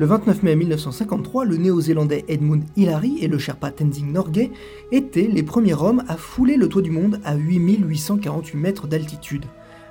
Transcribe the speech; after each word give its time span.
Le 0.00 0.06
29 0.06 0.42
mai 0.44 0.56
1953, 0.56 1.44
le 1.44 1.58
néo-zélandais 1.58 2.24
Edmund 2.26 2.64
Hillary 2.74 3.18
et 3.20 3.28
le 3.28 3.36
Sherpa 3.36 3.70
Tenzing 3.70 4.10
Norgay 4.10 4.50
étaient 4.92 5.28
les 5.30 5.42
premiers 5.42 5.74
hommes 5.74 6.04
à 6.08 6.16
fouler 6.16 6.56
le 6.56 6.70
toit 6.70 6.80
du 6.80 6.90
monde 6.90 7.20
à 7.22 7.34
8848 7.34 8.56
mètres 8.56 8.86
d'altitude. 8.86 9.44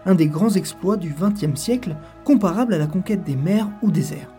Un 0.08 0.16
des 0.16 0.26
grands 0.26 0.50
exploits 0.50 0.98
du 0.98 1.14
XXe 1.14 1.54
siècle, 1.54 1.96
comparable 2.24 2.74
à 2.74 2.80
la 2.80 2.88
conquête 2.88 3.24
des 3.24 3.36
mers 3.36 3.70
ou 3.84 3.92
des 3.92 4.14
airs. 4.14 4.34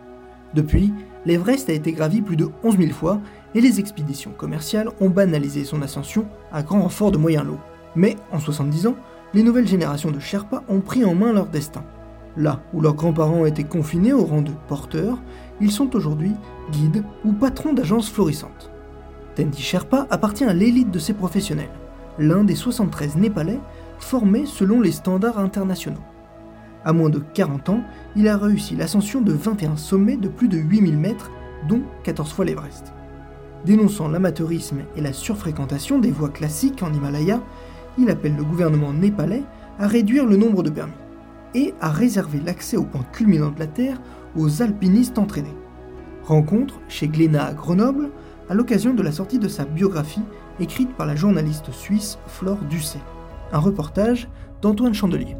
Depuis, 0.53 0.91
l'Everest 1.25 1.69
a 1.69 1.73
été 1.73 1.93
gravi 1.93 2.21
plus 2.21 2.35
de 2.35 2.49
11 2.65 2.77
000 2.77 2.91
fois 2.91 3.21
et 3.55 3.61
les 3.61 3.79
expéditions 3.79 4.31
commerciales 4.31 4.89
ont 4.99 5.09
banalisé 5.09 5.63
son 5.63 5.81
ascension 5.81 6.25
à 6.51 6.63
grand 6.63 6.81
renfort 6.81 7.13
de 7.13 7.17
moyens 7.17 7.45
lots. 7.45 7.59
Mais 7.95 8.17
en 8.33 8.39
70 8.39 8.87
ans, 8.87 8.97
les 9.33 9.41
nouvelles 9.41 9.69
générations 9.69 10.11
de 10.11 10.19
Sherpas 10.19 10.63
ont 10.67 10.81
pris 10.81 11.05
en 11.05 11.15
main 11.15 11.31
leur 11.31 11.47
destin. 11.47 11.85
Là 12.37 12.61
où 12.73 12.79
leurs 12.79 12.95
grands-parents 12.95 13.45
étaient 13.45 13.63
confinés 13.63 14.13
au 14.13 14.23
rang 14.23 14.41
de 14.41 14.51
porteurs, 14.67 15.17
ils 15.61 15.71
sont 15.71 15.95
aujourd'hui 15.95 16.31
guides 16.71 17.03
ou 17.23 17.31
patrons 17.31 17.73
d'agences 17.73 18.09
florissantes. 18.09 18.71
Tendi 19.35 19.61
Sherpa 19.61 20.07
appartient 20.09 20.43
à 20.43 20.53
l'élite 20.53 20.91
de 20.91 20.99
ces 20.99 21.13
professionnels, 21.13 21.69
l'un 22.19 22.43
des 22.43 22.55
73 22.55 23.15
Népalais 23.15 23.59
formés 23.99 24.45
selon 24.45 24.81
les 24.81 24.91
standards 24.91 25.39
internationaux. 25.39 26.01
À 26.83 26.93
moins 26.93 27.09
de 27.09 27.19
40 27.19 27.69
ans, 27.69 27.83
il 28.15 28.27
a 28.27 28.37
réussi 28.37 28.75
l'ascension 28.75 29.21
de 29.21 29.31
21 29.31 29.77
sommets 29.77 30.17
de 30.17 30.27
plus 30.27 30.47
de 30.47 30.57
8000 30.57 30.97
mètres, 30.97 31.29
dont 31.69 31.81
14 32.03 32.33
fois 32.33 32.45
l'Everest. 32.45 32.91
Dénonçant 33.65 34.07
l'amateurisme 34.07 34.79
et 34.95 35.01
la 35.01 35.13
surfréquentation 35.13 35.99
des 35.99 36.09
voies 36.09 36.29
classiques 36.29 36.81
en 36.81 36.91
Himalaya, 36.91 37.39
il 37.99 38.09
appelle 38.09 38.35
le 38.35 38.43
gouvernement 38.43 38.93
népalais 38.93 39.43
à 39.77 39.87
réduire 39.87 40.25
le 40.25 40.37
nombre 40.37 40.63
de 40.63 40.71
permis 40.71 40.93
et 41.53 41.75
à 41.79 41.89
réserver 41.89 42.39
l'accès 42.43 42.77
au 42.77 42.83
point 42.83 43.05
culminant 43.11 43.51
de 43.51 43.59
la 43.59 43.67
Terre 43.67 44.01
aux 44.35 44.61
alpinistes 44.61 45.17
entraînés. 45.17 45.55
Rencontre 46.23 46.79
chez 46.87 47.07
Glénat 47.07 47.45
à 47.45 47.53
Grenoble 47.53 48.11
à 48.49 48.53
l'occasion 48.53 48.93
de 48.93 49.01
la 49.01 49.11
sortie 49.11 49.39
de 49.39 49.47
sa 49.47 49.65
biographie 49.65 50.23
écrite 50.59 50.95
par 50.95 51.07
la 51.07 51.15
journaliste 51.15 51.71
suisse 51.71 52.17
Flore 52.27 52.59
Ducet. 52.69 52.99
Un 53.51 53.59
reportage 53.59 54.27
d'Antoine 54.61 54.93
Chandelier. 54.93 55.35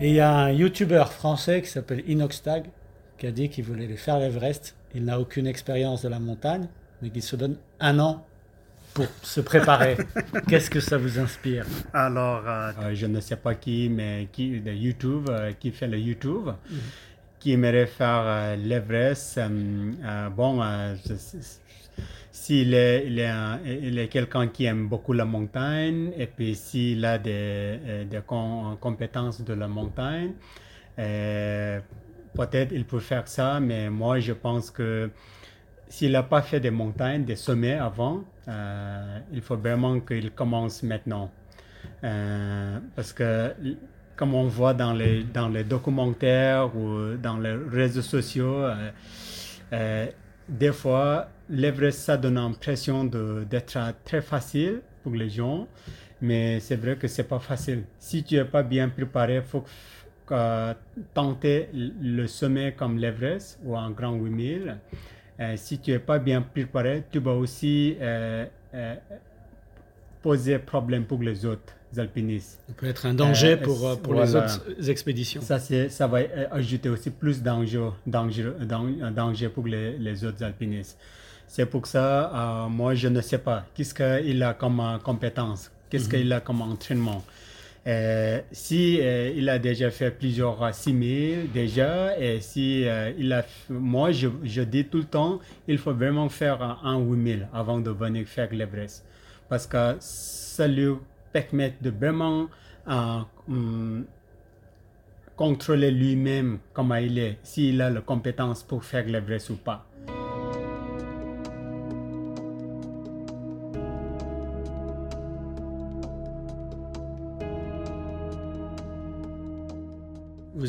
Et 0.00 0.08
il 0.08 0.14
y 0.14 0.20
a 0.20 0.34
un 0.34 0.50
youtubeur 0.50 1.12
français 1.12 1.60
qui 1.60 1.68
s'appelle 1.68 2.02
Inoxtag 2.08 2.70
qui 3.18 3.26
a 3.26 3.30
dit 3.30 3.50
qu'il 3.50 3.64
voulait 3.64 3.84
aller 3.84 3.96
faire 3.96 4.18
l'Everest. 4.18 4.74
Il 4.94 5.04
n'a 5.04 5.20
aucune 5.20 5.46
expérience 5.46 6.02
de 6.02 6.08
la 6.08 6.18
montagne, 6.18 6.68
mais 7.02 7.10
qu'il 7.10 7.22
se 7.22 7.36
donne 7.36 7.56
un 7.78 7.98
an 7.98 8.24
pour 8.94 9.06
se 9.22 9.40
préparer. 9.40 9.96
Qu'est-ce 10.48 10.70
que 10.70 10.80
ça 10.80 10.98
vous 10.98 11.18
inspire? 11.18 11.64
Alors, 11.92 12.42
euh, 12.46 12.72
euh, 12.82 12.94
je 12.94 13.06
ne 13.06 13.20
sais 13.20 13.36
pas 13.36 13.54
qui, 13.54 13.88
mais 13.88 14.28
qui 14.32 14.60
de 14.60 14.72
YouTube, 14.72 15.28
euh, 15.30 15.52
qui 15.58 15.70
fait 15.70 15.86
le 15.88 15.98
YouTube, 15.98 16.50
qui 17.38 17.52
aimerait 17.52 17.86
faire 17.86 18.22
euh, 18.24 18.56
l'Everest. 18.56 19.38
euh, 19.38 19.48
euh, 20.04 20.28
bon, 20.30 20.60
euh, 20.62 20.94
je- 21.08 21.14
s'il 22.32 22.74
est, 22.74 23.06
il 23.06 23.18
est, 23.18 23.26
un- 23.26 23.60
il 23.64 23.98
est 23.98 24.08
quelqu'un 24.08 24.48
qui 24.48 24.64
aime 24.64 24.88
beaucoup 24.88 25.12
la 25.12 25.24
montagne, 25.24 26.10
et 26.16 26.26
puis 26.26 26.54
s'il 26.54 27.04
a 27.04 27.18
des, 27.18 27.78
des 28.10 28.20
com- 28.26 28.76
compétences 28.80 29.42
de 29.44 29.52
la 29.54 29.68
montagne, 29.68 30.32
peut-être 32.34 32.72
il 32.72 32.84
peut 32.84 33.00
faire 33.00 33.26
ça, 33.28 33.60
mais 33.60 33.90
moi 33.90 34.20
je 34.20 34.32
pense 34.32 34.70
que 34.70 35.10
s'il 35.90 36.12
n'a 36.12 36.22
pas 36.22 36.40
fait 36.40 36.60
des 36.60 36.70
montagnes, 36.70 37.24
des 37.24 37.34
sommets 37.34 37.74
avant, 37.74 38.22
euh, 38.46 39.18
il 39.32 39.42
faut 39.42 39.56
vraiment 39.56 39.98
qu'il 39.98 40.30
commence 40.30 40.84
maintenant. 40.84 41.32
Euh, 42.04 42.78
parce 42.94 43.12
que, 43.12 43.52
comme 44.14 44.34
on 44.34 44.44
voit 44.44 44.72
dans 44.72 44.92
les, 44.92 45.24
dans 45.24 45.48
les 45.48 45.64
documentaires 45.64 46.74
ou 46.76 47.16
dans 47.20 47.38
les 47.38 47.54
réseaux 47.54 48.02
sociaux, 48.02 48.64
euh, 49.72 50.06
des 50.48 50.72
fois, 50.72 51.28
l'Everest, 51.48 51.98
ça 51.98 52.16
donne 52.16 52.36
l'impression 52.36 53.04
d'être 53.04 53.78
très 54.04 54.22
facile 54.22 54.82
pour 55.02 55.12
les 55.12 55.28
gens, 55.28 55.66
mais 56.20 56.60
c'est 56.60 56.76
vrai 56.76 56.96
que 56.96 57.08
c'est 57.08 57.24
pas 57.24 57.40
facile. 57.40 57.82
Si 57.98 58.22
tu 58.22 58.36
n'es 58.36 58.44
pas 58.44 58.62
bien 58.62 58.88
préparé, 58.88 59.36
il 59.36 59.42
faut 59.42 59.64
tenter 61.14 61.68
le 61.74 62.28
sommet 62.28 62.74
comme 62.78 62.96
l'Everest 62.96 63.58
ou 63.64 63.76
un 63.76 63.90
grand 63.90 64.12
8000. 64.12 64.76
Euh, 65.40 65.54
si 65.56 65.78
tu 65.78 65.90
n'es 65.92 65.98
pas 65.98 66.18
bien 66.18 66.42
préparé, 66.42 67.04
tu 67.10 67.18
vas 67.18 67.32
aussi 67.32 67.96
euh, 68.00 68.44
euh, 68.74 68.94
poser 70.22 70.58
problème 70.58 71.04
pour 71.04 71.22
les 71.22 71.44
autres 71.46 71.72
alpinistes. 71.96 72.60
Ça 72.68 72.74
peut 72.76 72.86
être 72.86 73.06
un 73.06 73.14
danger 73.14 73.56
pour, 73.56 74.00
pour 74.02 74.14
les 74.14 74.36
autres 74.36 74.90
expéditions. 74.90 75.40
Ça, 75.42 75.58
ça 75.58 76.06
va 76.06 76.18
ajouter 76.52 76.88
aussi 76.88 77.10
plus 77.10 77.42
danger, 77.42 77.88
danger, 78.06 78.52
dan- 78.60 79.12
danger 79.14 79.48
pour 79.48 79.66
les, 79.66 79.96
les 79.98 80.24
autres 80.24 80.44
alpinistes. 80.44 80.98
C'est 81.48 81.66
pour 81.66 81.86
ça, 81.86 82.30
euh, 82.32 82.68
moi, 82.68 82.94
je 82.94 83.08
ne 83.08 83.20
sais 83.20 83.38
pas 83.38 83.66
qu'est-ce 83.74 83.94
qu'il 83.94 84.42
a 84.42 84.54
comme 84.54 84.78
euh, 84.78 84.98
compétence, 84.98 85.72
qu'est-ce 85.88 86.08
qu'il 86.08 86.32
a 86.32 86.40
comme 86.40 86.60
entraînement? 86.62 87.24
Euh, 87.86 88.40
si 88.52 89.00
euh, 89.00 89.32
il 89.34 89.48
a 89.48 89.58
déjà 89.58 89.90
fait 89.90 90.10
plusieurs 90.10 90.62
euh, 90.62 90.70
6000 90.70 91.50
déjà, 91.50 92.18
et 92.18 92.40
si 92.40 92.86
euh, 92.86 93.10
il 93.16 93.32
a, 93.32 93.42
moi 93.70 94.12
je, 94.12 94.28
je 94.42 94.60
dis 94.60 94.84
tout 94.84 94.98
le 94.98 95.04
temps, 95.04 95.38
il 95.66 95.78
faut 95.78 95.94
vraiment 95.94 96.28
faire 96.28 96.62
un, 96.62 96.78
un 96.84 96.98
8000 96.98 97.48
avant 97.54 97.80
de 97.80 97.90
venir 97.90 98.26
faire 98.26 98.52
l'Everest, 98.52 99.06
parce 99.48 99.66
que 99.66 99.96
ça 99.98 100.68
lui 100.68 100.92
permet 101.32 101.74
de 101.80 101.88
vraiment 101.90 102.48
contrôler 105.36 105.90
lui-même 105.90 106.58
comment 106.74 106.96
il 106.96 107.18
est, 107.18 107.38
s'il 107.42 107.80
a 107.80 107.88
la 107.88 108.02
compétence 108.02 108.62
pour 108.62 108.84
faire 108.84 109.06
l'Everest 109.06 109.48
ou 109.48 109.56
pas. 109.56 109.86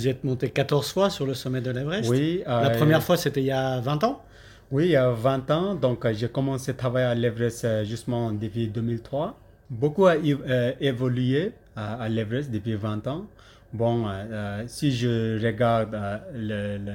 Vous 0.02 0.08
y 0.08 0.10
êtes 0.10 0.24
monté 0.24 0.50
14 0.50 0.92
fois 0.94 1.10
sur 1.12 1.28
le 1.28 1.36
sommet 1.36 1.62
de 1.62 1.70
l'Everest 1.70 2.10
Oui, 2.10 2.42
La 2.48 2.72
euh, 2.72 2.76
première 2.76 3.04
fois, 3.04 3.18
c'était 3.18 3.42
il 3.42 3.46
y 3.46 3.52
a 3.52 3.80
20 3.82 4.04
ans 4.04 4.24
Oui, 4.72 4.86
il 4.86 4.92
y 4.92 4.96
a 4.96 5.12
20 5.12 5.52
ans, 5.52 5.76
donc 5.76 6.06
euh, 6.06 6.12
j'ai 6.16 6.28
commencé 6.28 6.72
à 6.72 6.74
travailler 6.74 7.06
à 7.06 7.14
l'Everest 7.14 7.66
euh, 7.66 7.86
justement 7.86 8.32
depuis 8.32 8.68
2003. 8.68 9.38
Beaucoup 9.70 10.08
a 10.08 10.16
évo- 10.16 10.42
euh, 10.50 10.72
évolué 10.82 11.52
à, 11.76 12.02
à 12.02 12.10
l'Everest 12.10 12.50
depuis 12.50 12.74
20 12.74 13.06
ans. 13.06 13.28
Bon, 13.74 14.06
euh, 14.10 14.64
si 14.66 14.92
je 14.92 15.40
regarde 15.46 15.96
le, 16.34 16.78
le, 16.80 16.94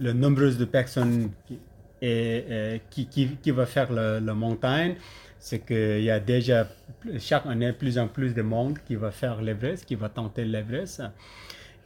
le 0.00 0.12
nombre 0.14 0.48
de 0.48 0.64
personnes 0.64 1.30
qui, 1.46 1.58
et, 2.00 2.80
qui, 2.88 3.06
qui, 3.06 3.36
qui 3.42 3.50
va 3.50 3.66
faire 3.66 3.92
le, 3.92 4.18
la 4.18 4.32
montagne, 4.34 4.94
c'est 5.38 5.58
qu'il 5.58 6.02
y 6.02 6.10
a 6.10 6.20
déjà 6.20 6.68
chaque 7.18 7.44
année 7.44 7.72
plus 7.74 7.98
en 7.98 8.08
plus 8.08 8.32
de 8.34 8.40
monde 8.40 8.78
qui 8.86 8.94
va 8.94 9.10
faire 9.10 9.42
l'Everest, 9.42 9.84
qui 9.84 9.94
va 9.94 10.08
tenter 10.08 10.46
l'Everest. 10.46 11.02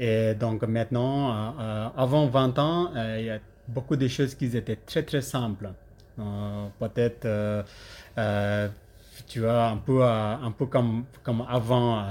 Et 0.00 0.34
donc 0.34 0.62
maintenant, 0.62 1.30
euh, 1.30 1.50
euh, 1.60 1.88
avant 1.96 2.26
20 2.26 2.58
ans, 2.58 2.90
euh, 2.94 3.16
il 3.18 3.26
y 3.26 3.30
a 3.30 3.38
beaucoup 3.66 3.96
de 3.96 4.06
choses 4.08 4.34
qui 4.34 4.46
étaient 4.56 4.76
très 4.76 5.02
très 5.02 5.20
simples. 5.20 5.70
Peut-être, 6.80 7.28
tu 9.28 9.40
vois, 9.40 9.66
un 9.66 9.76
peu, 9.76 10.02
un 10.02 10.50
peu 10.50 10.66
comme, 10.66 11.04
comme 11.22 11.44
avant, 11.48 12.04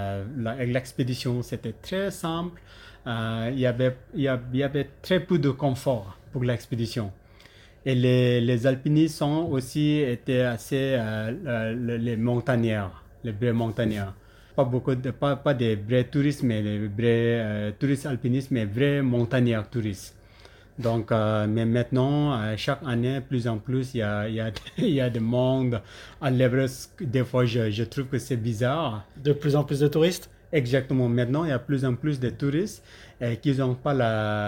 l'expédition, 0.60 1.42
c'était 1.42 1.74
très 1.74 2.10
simple. 2.12 2.62
il, 3.06 3.60
y 3.60 3.66
avait, 3.66 3.98
il, 4.16 4.22
y 4.22 4.64
avait 4.64 4.90
très 5.02 5.20
peu 5.20 5.40
de 5.40 5.50
confort 5.50 6.18
pour 6.32 6.46
l'expédition. 6.46 7.12
Et 7.86 7.96
les, 7.96 8.40
les, 8.40 8.66
alpinistes 8.66 9.22
ont 9.22 9.50
aussi 9.52 9.98
été 10.00 10.42
assez 10.42 10.98
les 11.76 12.16
montagnards, 12.16 13.04
les 13.26 13.34
vrais 13.34 13.52
montagnards. 13.52 14.14
Pas 14.58 14.64
beaucoup 14.66 14.96
de, 14.96 15.12
pas, 15.12 15.36
pas 15.36 15.54
des 15.54 15.76
vrais 15.76 16.04
touristes, 16.04 16.44
mais 16.44 16.62
les 16.64 16.88
vrais 16.88 17.74
touristes 17.80 18.08
alpinistes, 18.08 18.52
mais 18.52 18.66
vrais 18.66 19.02
montagnards 19.04 19.70
touristes. 19.70 20.16
Donc, 20.80 21.12
mais 21.12 21.66
maintenant, 21.66 22.56
chaque 22.58 22.82
année, 22.86 23.22
plus 23.22 23.48
en 23.48 23.60
plus, 23.60 23.94
il 23.94 24.00
y 24.00 24.02
a, 24.02 24.28
il 24.28 24.36
y 24.36 24.42
a, 24.42 24.52
il 24.80 24.90
y 24.90 25.02
a 25.02 25.10
des 25.12 25.20
mondes 25.20 25.80
à 26.20 26.32
l'Everest. 26.32 26.92
Des 27.00 27.24
fois, 27.24 27.46
je, 27.46 27.70
je 27.70 27.84
trouve 27.84 28.08
que 28.08 28.18
c'est 28.18 28.38
bizarre. 28.38 29.06
De 29.24 29.32
plus 29.32 29.56
en 29.56 29.64
plus 29.64 29.80
de 29.80 29.88
touristes? 29.88 30.30
Exactement. 30.52 31.10
Maintenant, 31.10 31.44
il 31.44 31.50
y 31.50 31.54
a 31.54 31.60
plus 31.60 31.84
en 31.84 31.96
plus 31.96 32.20
de 32.20 32.30
touristes 32.30 32.84
euh, 33.22 33.36
qui 33.36 33.54
n'ont 33.56 33.76
pas 33.76 33.94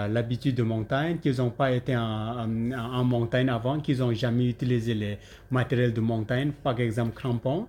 l'habitude 0.08 0.54
de 0.54 0.62
montagne, 0.62 1.18
qui 1.18 1.30
n'ont 1.32 1.50
pas 1.50 1.72
été 1.72 1.96
en, 1.96 2.72
en, 2.72 3.04
montagne 3.04 3.50
avant, 3.50 3.80
qui 3.80 3.94
n'ont 3.96 4.14
jamais 4.14 4.48
utilisé 4.48 4.94
les 4.94 5.18
matériels 5.50 5.92
de 5.92 6.00
montagne, 6.00 6.52
par 6.62 6.78
exemple 6.80 7.12
crampons. 7.14 7.66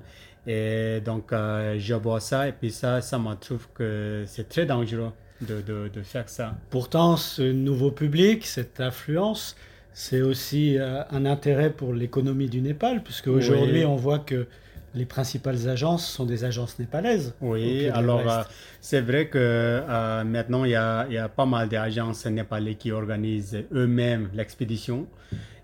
Et 0.48 1.02
donc, 1.06 1.32
euh, 1.32 1.76
je 1.78 1.94
vois 1.94 2.20
ça 2.20 2.48
et 2.48 2.52
puis 2.52 2.72
ça, 2.72 3.02
ça 3.02 3.20
me 3.20 3.34
trouve 3.36 3.68
que 3.74 4.24
c'est 4.26 4.50
très 4.50 4.66
dangereux 4.66 5.12
de, 5.42 5.62
de, 5.62 5.90
de, 5.94 6.02
faire 6.02 6.28
ça. 6.30 6.56
Pourtant, 6.70 7.18
ce 7.18 7.44
nouveau 7.44 7.92
public, 7.92 8.46
cette 8.46 8.80
influence, 8.80 9.56
c'est 9.94 10.22
aussi 10.22 10.78
euh, 10.78 11.04
un 11.12 11.26
intérêt 11.26 11.72
pour 11.72 11.94
l'économie 11.94 12.50
du 12.50 12.62
Népal, 12.62 13.04
puisque 13.04 13.28
aujourd'hui, 13.28 13.86
on 13.86 13.96
voit 13.96 14.20
que 14.20 14.48
les 14.94 15.06
principales 15.06 15.70
agences 15.70 16.06
sont 16.06 16.26
des 16.26 16.44
agences 16.44 16.78
népalaises. 16.80 17.34
Oui, 17.42 17.88
alors 17.90 18.30
euh, 18.30 18.42
c'est 18.82 19.02
vrai 19.02 19.28
que 19.28 19.38
euh, 19.40 20.24
maintenant 20.24 20.66
il 20.66 20.72
y, 20.72 20.76
a, 20.76 21.06
il 21.08 21.14
y, 21.14 21.18
a, 21.18 21.30
pas 21.30 21.46
mal 21.46 21.70
d'agences 21.70 22.26
népalaises 22.26 22.76
qui 22.78 22.92
organisent 22.92 23.64
eux-mêmes 23.74 24.30
l'expédition. 24.34 25.08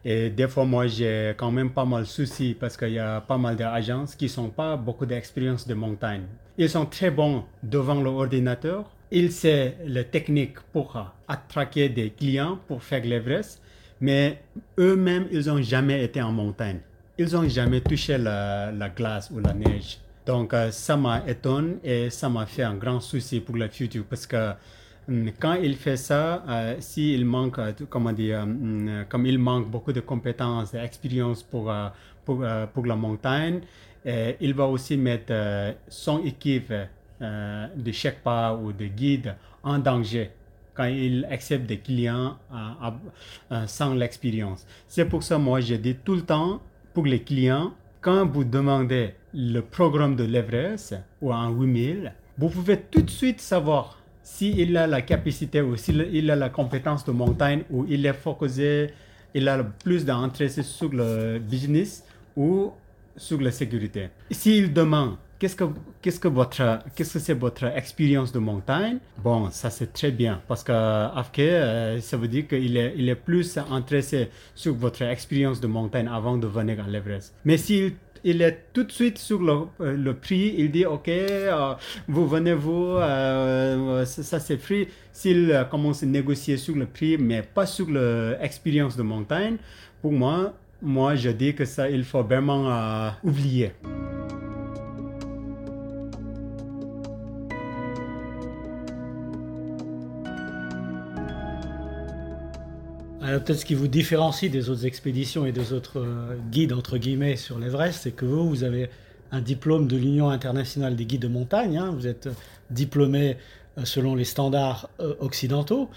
Et 0.09 0.29
des 0.29 0.47
fois, 0.47 0.63
moi, 0.63 0.87
j'ai 0.87 1.33
quand 1.35 1.51
même 1.51 1.69
pas 1.69 1.83
mal 1.83 2.03
de 2.03 2.07
soucis 2.07 2.55
parce 2.57 2.77
qu'il 2.77 2.93
y 2.93 2.99
a 2.99 3.19
pas 3.19 3.37
mal 3.37 3.57
d'agences 3.57 4.15
qui 4.15 4.31
n'ont 4.37 4.47
pas 4.49 4.77
beaucoup 4.77 5.05
d'expérience 5.05 5.67
de 5.67 5.73
montagne. 5.73 6.23
Ils 6.57 6.69
sont 6.69 6.85
très 6.85 7.11
bons 7.11 7.43
devant 7.61 8.01
l'ordinateur. 8.01 8.89
Ils 9.11 9.33
savent 9.33 9.73
les 9.85 10.05
techniques 10.05 10.59
pour 10.71 10.97
attraquer 11.27 11.89
des 11.89 12.09
clients 12.11 12.57
pour 12.69 12.81
faire 12.81 13.03
l'Everest, 13.03 13.61
mais 13.99 14.41
eux-mêmes, 14.79 15.27
ils 15.29 15.47
n'ont 15.47 15.61
jamais 15.61 16.01
été 16.03 16.21
en 16.21 16.31
montagne 16.31 16.79
ils 17.17 17.33
n'ont 17.33 17.49
jamais 17.49 17.81
touché 17.81 18.17
la, 18.17 18.71
glace 18.95 19.29
ou 19.31 19.39
la 19.39 19.53
neige. 19.53 19.99
Donc, 20.25 20.53
euh, 20.53 20.71
ça 20.71 20.97
m'a 20.97 21.23
étonné 21.27 21.77
et 21.83 22.09
ça 22.09 22.29
m'a 22.29 22.45
fait 22.45 22.63
un 22.63 22.75
grand 22.75 22.99
souci 22.99 23.39
pour 23.39 23.55
le 23.55 23.67
futur 23.69 24.03
parce 24.09 24.27
que 24.27 24.51
quand 25.39 25.53
il 25.53 25.75
fait 25.75 25.97
ça, 25.97 26.43
euh, 26.47 26.75
s'il 26.79 27.25
manque, 27.25 27.59
euh, 27.59 27.71
comment 27.89 28.11
dire, 28.11 28.39
hum, 28.39 29.05
comme 29.09 29.25
il 29.25 29.39
manque 29.39 29.69
beaucoup 29.69 29.93
de 29.93 30.01
compétences 30.01 30.73
et 30.73 30.79
d'expérience 30.79 31.43
pour, 31.43 31.73
pour, 32.25 32.43
pour, 32.73 32.85
la 32.85 32.95
montagne, 32.95 33.61
il 34.05 34.53
va 34.53 34.65
aussi 34.67 34.97
mettre 34.97 35.33
son 35.87 36.23
équipe 36.23 36.73
de 37.19 38.21
pas 38.23 38.55
ou 38.55 38.71
de 38.71 38.85
guide 38.85 39.35
en 39.63 39.79
danger 39.79 40.31
quand 40.73 40.85
il 40.85 41.25
accepte 41.29 41.65
des 41.65 41.79
clients 41.79 42.37
sans 43.65 43.93
l'expérience. 43.93 44.65
C'est 44.87 45.05
pour 45.05 45.23
ça, 45.23 45.37
moi, 45.37 45.59
je 45.59 45.75
dis 45.75 45.95
tout 45.95 46.15
le 46.15 46.21
temps, 46.21 46.61
pour 46.93 47.05
les 47.05 47.21
clients, 47.21 47.73
quand 48.01 48.25
vous 48.25 48.43
demandez 48.43 49.13
le 49.33 49.59
programme 49.61 50.15
de 50.15 50.23
l'Everest 50.23 50.95
ou 51.21 51.33
un 51.33 51.49
8000, 51.49 52.13
vous 52.37 52.49
pouvez 52.49 52.77
tout 52.77 53.01
de 53.01 53.09
suite 53.09 53.41
savoir 53.41 53.96
s'il 54.27 54.75
a 54.75 54.85
la 54.87 55.01
capacité 55.01 55.61
ou 55.61 55.77
s'il 55.77 56.29
a 56.29 56.35
la 56.35 56.49
compétence 56.49 57.05
de 57.05 57.11
montagne 57.11 57.63
ou 57.71 57.85
il 57.87 58.05
est 58.05 58.13
focusé, 58.13 58.91
il 59.33 59.47
a 59.47 59.63
plus 59.63 60.03
d'intérêt 60.03 60.49
sur 60.49 60.89
le 60.91 61.39
business 61.39 62.03
ou 62.35 62.71
sur 63.15 63.39
la 63.39 63.51
sécurité. 63.51 64.09
S'il 64.29 64.73
demande 64.73 65.15
qu'est-ce 65.39 65.55
que 65.55 65.63
qu'est-ce 66.01 66.19
que 66.19 66.27
votre 66.27 66.79
qu'est-ce 66.93 67.13
que 67.13 67.19
c'est 67.19 67.33
votre 67.33 67.65
expérience 67.65 68.31
de 68.33 68.39
montagne? 68.39 68.97
Bon, 69.23 69.49
ça 69.49 69.69
c'est 69.69 69.93
très 69.93 70.11
bien 70.11 70.41
parce 70.47 70.63
que 70.63 70.73
Afke, 70.73 71.39
euh, 71.39 71.99
ça 72.01 72.17
veut 72.17 72.27
dire 72.27 72.47
qu'il 72.47 72.75
est 72.75 72.93
il 72.97 73.07
est 73.07 73.15
plus 73.15 73.57
intéressé 73.57 74.29
sur 74.55 74.73
votre 74.75 75.03
expérience 75.03 75.61
de 75.61 75.67
montagne 75.67 76.09
avant 76.11 76.37
de 76.37 76.47
venir 76.47 76.83
à 76.83 76.87
l'Everest. 76.87 77.33
Mais 77.45 77.57
s'il 77.57 77.93
il 78.23 78.41
est 78.41 78.65
tout 78.73 78.83
de 78.83 78.91
suite 78.91 79.17
sur 79.17 79.41
le, 79.41 79.67
euh, 79.81 80.13
prix, 80.13 80.55
il 80.57 80.71
dit 80.71 80.85
ok, 80.85 81.07
euh, 81.07 81.73
vous 82.07 82.27
venez 82.27 82.53
vous, 82.53 82.97
ça, 82.97 84.23
ça 84.23 84.39
c'est 84.39 84.57
free. 84.57 84.87
S'il 85.11 85.65
commence 85.71 86.03
à 86.03 86.05
négocier 86.05 86.57
sur 86.57 86.75
le 86.75 86.85
prix, 86.85 87.17
mais 87.17 87.41
pas 87.41 87.65
sur 87.65 87.89
l'expérience 87.89 88.95
de 88.95 89.03
montagne, 89.03 89.57
pour 90.01 90.11
moi, 90.11 90.53
moi 90.81 91.15
je 91.15 91.29
dis 91.29 91.53
que 91.55 91.65
ça 91.65 91.89
il 91.89 92.03
faut 92.03 92.23
vraiment 92.23 93.11
oublier. 93.23 93.71
Peut-être 103.27 103.59
ce 103.59 103.65
qui 103.65 103.75
vous 103.75 103.87
différencie 103.87 104.49
des 104.49 104.69
autres 104.69 104.85
expéditions 104.85 105.45
et 105.45 105.51
des 105.51 105.73
autres 105.73 105.99
euh, 105.99 106.35
guides, 106.49 106.71
entre 106.71 106.97
guillemets, 106.97 107.35
sur 107.35 107.59
l'Everest, 107.59 108.01
c'est 108.03 108.11
que 108.11 108.25
vous, 108.25 108.47
vous 108.47 108.63
avez 108.63 108.89
un 109.31 109.41
diplôme 109.41 109.87
de 109.87 109.97
l'Union 109.97 110.29
internationale 110.29 110.95
des 110.95 111.05
guides 111.05 111.23
de 111.23 111.27
montagne. 111.27 111.77
Hein. 111.77 111.91
vous 111.93 112.07
êtes 112.07 112.27
euh, 112.27 112.33
diplômé 112.69 113.37
euh, 113.77 113.83
selon 113.83 114.15
les 114.15 114.23
standards 114.23 114.89
occidentaux. 115.19 115.89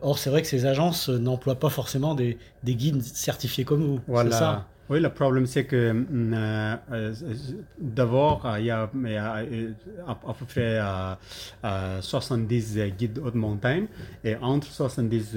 or, 0.00 0.18
c'est 0.18 0.30
vrai 0.30 0.42
que 0.42 0.48
ces 0.48 0.66
agences 0.66 1.08
n'emploient 1.08 1.58
pas 1.58 1.70
forcément 1.70 2.14
des, 2.14 2.38
des, 2.62 2.74
guides 2.76 3.02
certifiés 3.02 3.64
comme 3.64 3.82
vous. 3.82 4.00
Voilà. 4.06 4.30
Ça? 4.30 4.66
Oui, 4.90 4.98
le 4.98 5.08
problème, 5.08 5.46
c'est 5.46 5.66
que 5.66 5.76
euh, 5.76 6.76
euh, 6.90 7.14
d'abord, 7.78 8.44
il 8.58 8.64
y 8.64 8.70
a, 8.70 8.90
à, 10.06 10.34
peu 10.36 10.44
près 10.44 10.80
70 12.00 12.78
guides 12.98 13.20
haute 13.24 13.36
montagne. 13.36 13.86
Et 14.24 14.34
entre 14.34 14.66
70 14.66 15.36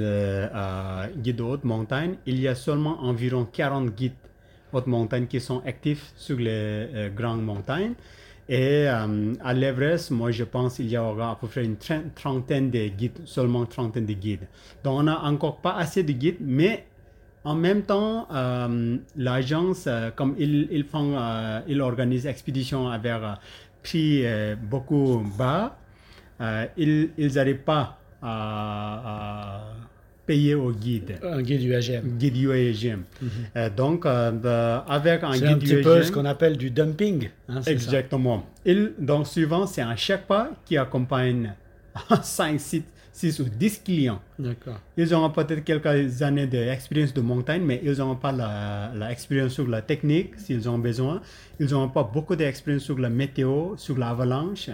guides 1.17 1.41
haute 1.41 1.63
montagne, 1.63 2.15
il 2.25 2.39
y 2.39 2.47
a 2.47 2.55
seulement 2.55 3.03
environ 3.03 3.45
40 3.45 3.91
guides 3.91 4.13
haute 4.73 4.87
montagne 4.87 5.27
qui 5.27 5.39
sont 5.39 5.61
actifs 5.67 6.13
sur 6.15 6.37
les 6.37 6.49
euh, 6.49 7.09
grandes 7.09 7.43
montagnes. 7.43 7.93
Et 8.49 8.87
à 8.87 9.53
l'Everest, 9.53 10.11
moi 10.11 10.31
je 10.31 10.43
pense 10.43 10.75
qu'il 10.75 10.89
y 10.89 10.97
aura 10.97 11.31
à 11.31 11.35
peu 11.35 11.47
près 11.47 11.63
une 11.63 11.77
trentaine 12.13 12.71
de 12.71 12.87
guides, 12.87 13.19
seulement 13.23 13.65
trentaine 13.65 14.05
de 14.05 14.13
guides. 14.13 14.47
Donc 14.83 14.99
on 14.99 15.03
n'a 15.03 15.23
encore 15.23 15.57
pas 15.61 15.75
assez 15.75 16.03
de 16.03 16.11
guides, 16.11 16.39
mais 16.41 16.85
en 17.45 17.55
même 17.55 17.81
temps, 17.83 18.27
euh, 18.31 18.97
l'agence, 19.17 19.85
euh, 19.87 20.11
comme 20.15 20.35
ils, 20.39 20.67
ils 20.71 20.85
font, 20.85 21.15
euh, 21.17 21.59
ils 21.67 21.81
organisent 21.81 22.25
expéditions 22.25 22.89
avec 22.89 23.13
prix 23.81 24.23
beaucoup 24.61 25.23
bas, 25.37 25.77
ils 26.77 27.09
n'arrivent 27.17 27.63
pas 27.63 27.97
à, 28.21 29.63
payer 30.25 30.55
au 30.55 30.71
guide. 30.71 31.19
Un 31.21 31.41
guide 31.41 31.63
UAGM. 31.63 32.17
Guide 32.17 32.37
UAGM. 32.37 33.03
Mhm. 33.21 33.69
donc, 33.75 34.05
avec 34.05 35.23
un 35.23 35.33
guide 35.33 35.43
un 35.43 35.57
petit 35.57 35.81
peu 35.81 36.01
ce 36.01 36.13
qu'on 36.13 36.23
appelle 36.23 36.55
du 36.55 36.69
dumping. 36.69 37.29
Hein, 37.49 37.59
exactement. 37.65 38.45
Il, 38.65 38.93
donc, 38.97 39.27
suivant, 39.27 39.67
c'est 39.67 39.81
un 39.81 39.97
chèque 39.97 40.27
pas 40.27 40.51
qui 40.65 40.77
accompagne 40.77 41.53
5 42.21 42.57
sites 42.57 42.92
6 43.13 43.39
ou 43.39 43.43
10 43.45 43.83
clients. 43.83 44.21
D'accord. 44.39 44.79
Ils 44.97 45.15
ont 45.15 45.29
peut-être 45.29 45.63
quelques 45.63 46.21
années 46.23 46.47
d'expérience 46.47 47.13
de 47.13 47.21
montagne, 47.21 47.61
mais 47.63 47.79
ils 47.83 47.99
n'ont 47.99 48.15
pas 48.15 48.33
l'expérience 48.93 49.53
sur 49.53 49.67
la 49.67 49.81
technique 49.83 50.37
s'ils 50.37 50.67
ont 50.67 50.79
besoin. 50.79 51.21
Ils 51.59 51.69
n'ont 51.71 51.89
pas 51.89 52.03
beaucoup 52.03 52.35
d'expérience 52.35 52.83
sur 52.83 52.97
la 52.97 53.09
météo, 53.09 53.77
sur 53.77 53.97
l'avalanche. 53.97 54.69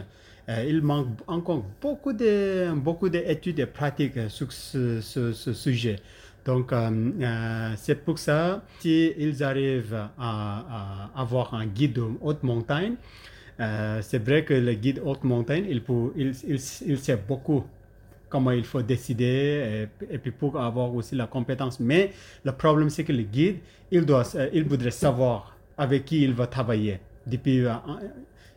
Euh, 0.47 0.65
il 0.67 0.81
manque 0.81 1.07
encore 1.27 1.63
beaucoup 1.81 2.13
de 2.13 2.71
beaucoup 2.73 3.09
d'études 3.09 3.59
et 3.59 3.65
pratiques 3.65 4.29
sur 4.29 4.51
ce, 4.51 5.01
ce, 5.01 5.53
sujet. 5.53 5.97
Donc, 6.45 6.71
euh, 6.71 6.89
euh, 7.21 7.73
c'est 7.75 8.03
pour 8.03 8.17
ça, 8.17 8.63
s'ils 8.79 9.43
arrivent 9.43 10.07
à, 10.17 11.11
avoir 11.13 11.53
un 11.53 11.67
guide 11.67 11.93
de 11.93 12.03
haute 12.21 12.41
montagne, 12.43 12.95
c'est 13.59 14.23
vrai 14.25 14.45
que 14.45 14.53
le 14.53 14.73
guide 14.73 15.01
haute 15.03 15.25
montagne, 15.25 15.65
il, 15.69 15.83
peut, 15.83 16.13
il, 16.15 16.33
il, 16.47 16.59
il 16.87 16.97
sait 16.97 17.17
beaucoup 17.27 17.65
comment 18.29 18.51
il 18.51 18.63
faut 18.63 18.81
décider 18.81 19.87
et, 20.09 20.17
puis 20.17 20.31
pour 20.31 20.59
avoir 20.59 20.93
aussi 20.93 21.15
la 21.15 21.27
compétence. 21.27 21.79
Mais 21.79 22.11
le 22.43 22.51
problème, 22.51 22.89
c'est 22.89 23.03
que 23.03 23.11
le 23.11 23.23
guide, 23.23 23.57
il, 23.91 24.05
doit, 24.05 24.23
euh, 24.35 24.49
il 24.53 24.63
voudrait 24.63 24.91
savoir 24.91 25.55
avec 25.77 26.05
qui 26.05 26.21
il 26.21 26.33
va 26.33 26.47
travailler 26.47 26.99
depuis 27.25 27.65
euh, 27.65 27.73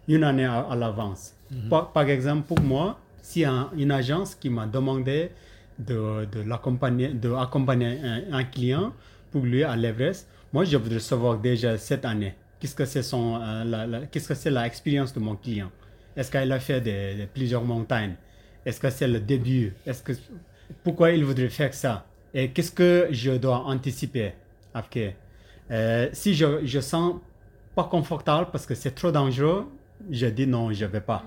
une 0.08 0.24
année 0.24 0.44
à, 0.44 0.74
l'avance. 0.76 1.34
Mhm. 1.50 1.68
par, 1.92 2.08
exemple, 2.08 2.46
pour 2.46 2.60
moi, 2.60 2.98
si 3.20 3.44
une 3.44 3.90
agence 3.90 4.34
qui 4.34 4.50
m'a 4.50 4.66
demandé 4.66 5.30
de, 5.78 6.26
de 6.30 6.40
l'accompagner, 6.48 7.08
de 7.08 7.32
accompagner 7.32 7.98
un, 8.30 8.44
client 8.44 8.92
pour 9.30 9.42
lui 9.44 9.62
à 9.64 9.76
l'Everest, 9.76 10.28
moi, 10.52 10.64
je 10.64 10.76
voudrais 10.76 10.98
savoir 11.00 11.38
déjà 11.38 11.78
cette 11.78 12.04
année 12.04 12.34
qu'est-ce 12.62 12.76
que 12.76 12.84
c'est 12.84 13.02
son, 13.02 13.40
euh, 13.42 14.04
qu'est-ce 14.10 14.28
que 14.28 14.34
c'est 14.34 14.50
l'expérience 14.50 15.12
de 15.12 15.18
mon 15.18 15.34
client? 15.34 15.70
Est-ce 16.16 16.30
qu'il 16.30 16.52
a 16.52 16.60
fait 16.60 16.80
de, 16.80 17.24
plusieurs 17.26 17.64
montagnes? 17.64 18.14
Est-ce 18.64 18.80
que 18.80 18.90
c'est 18.90 19.08
le 19.08 19.20
début? 19.20 19.74
Est-ce 19.86 20.02
que 20.02 20.12
pourquoi 20.82 21.10
il 21.12 21.24
voudrait 21.24 21.48
faire 21.48 21.74
ça? 21.74 22.06
Et 22.34 22.50
qu'est-ce 22.50 22.72
que 22.72 23.08
je 23.10 23.32
dois 23.32 23.58
anticiper? 23.58 24.32
Ok. 24.74 24.98
Euh, 25.70 26.08
si 26.12 26.34
je 26.34 26.64
je 26.64 26.80
sens 26.80 27.16
pas 27.74 27.84
confortable 27.84 28.48
parce 28.52 28.66
que 28.66 28.74
c'est 28.74 28.94
trop 28.94 29.10
dangereux, 29.10 29.66
je 30.10 30.26
dis 30.26 30.46
non, 30.46 30.72
je 30.72 30.84
vais 30.84 31.00
pas. 31.00 31.24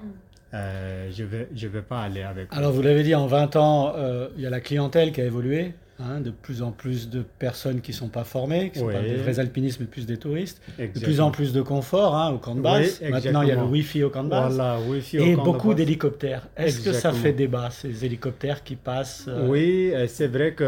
Euh, 0.53 1.09
je 1.11 1.23
vais 1.23 1.47
je 1.53 1.67
vais 1.67 1.81
pas 1.81 2.01
aller 2.01 2.21
avec. 2.21 2.47
Alors 2.51 2.71
vous 2.71 2.81
l'avez 2.81 3.03
dit, 3.03 3.15
en 3.15 3.27
20 3.27 3.55
ans, 3.55 3.93
euh, 3.95 4.29
il 4.37 4.43
y 4.43 4.47
a 4.47 4.49
la 4.49 4.61
clientèle 4.61 5.11
qui 5.11 5.21
a 5.21 5.25
évolué. 5.25 5.73
Hein, 5.99 6.19
de 6.19 6.29
plus 6.31 6.61
en 6.61 6.71
plus 6.71 7.09
de 7.09 7.21
personnes 7.39 7.81
qui 7.81 7.91
ne 7.91 7.95
sont 7.95 8.09
pas 8.09 8.23
formées, 8.23 8.69
qui 8.71 8.79
ne 8.79 8.85
sont 8.85 8.91
pas 8.91 8.99
Oui. 9.01 9.09
des 9.09 9.15
vrais 9.17 9.39
alpinistes, 9.39 9.79
mais 9.79 9.85
plus 9.85 10.05
des 10.05 10.17
touristes. 10.17 10.61
De 10.77 10.99
plus 10.99 11.19
en 11.21 11.31
plus 11.31 11.53
de 11.53 11.61
confort 11.61 12.15
hein, 12.15 12.31
au 12.31 12.37
camp 12.37 12.53
de 12.55 12.59
Oui, 12.59 12.63
base. 12.63 13.01
Maintenant, 13.01 13.41
il 13.43 13.49
y 13.49 13.51
a 13.51 13.55
le. 13.55 13.63
Wi-Fi 13.63 14.03
au 14.03 14.09
camp 14.09 14.23
de 14.23 14.29
base. 14.29 14.55
Voilà, 14.55 14.79
Wi-Fi 14.81 15.19
au 15.19 15.23
Et 15.23 15.35
beaucoup 15.35 15.73
d'hélicoptères. 15.73 16.47
Est-ce 16.57 16.81
que 16.81 16.93
ça 16.93 17.11
fait 17.11 17.33
débat, 17.33 17.69
ces 17.71 18.05
hélicoptères 18.05 18.63
qui 18.63 18.75
passent 18.75 19.25
euh, 19.27 19.47
Oui, 19.47 19.91
euh, 19.93 20.07
c'est 20.07 20.27
vrai 20.27 20.53
que 20.53 20.63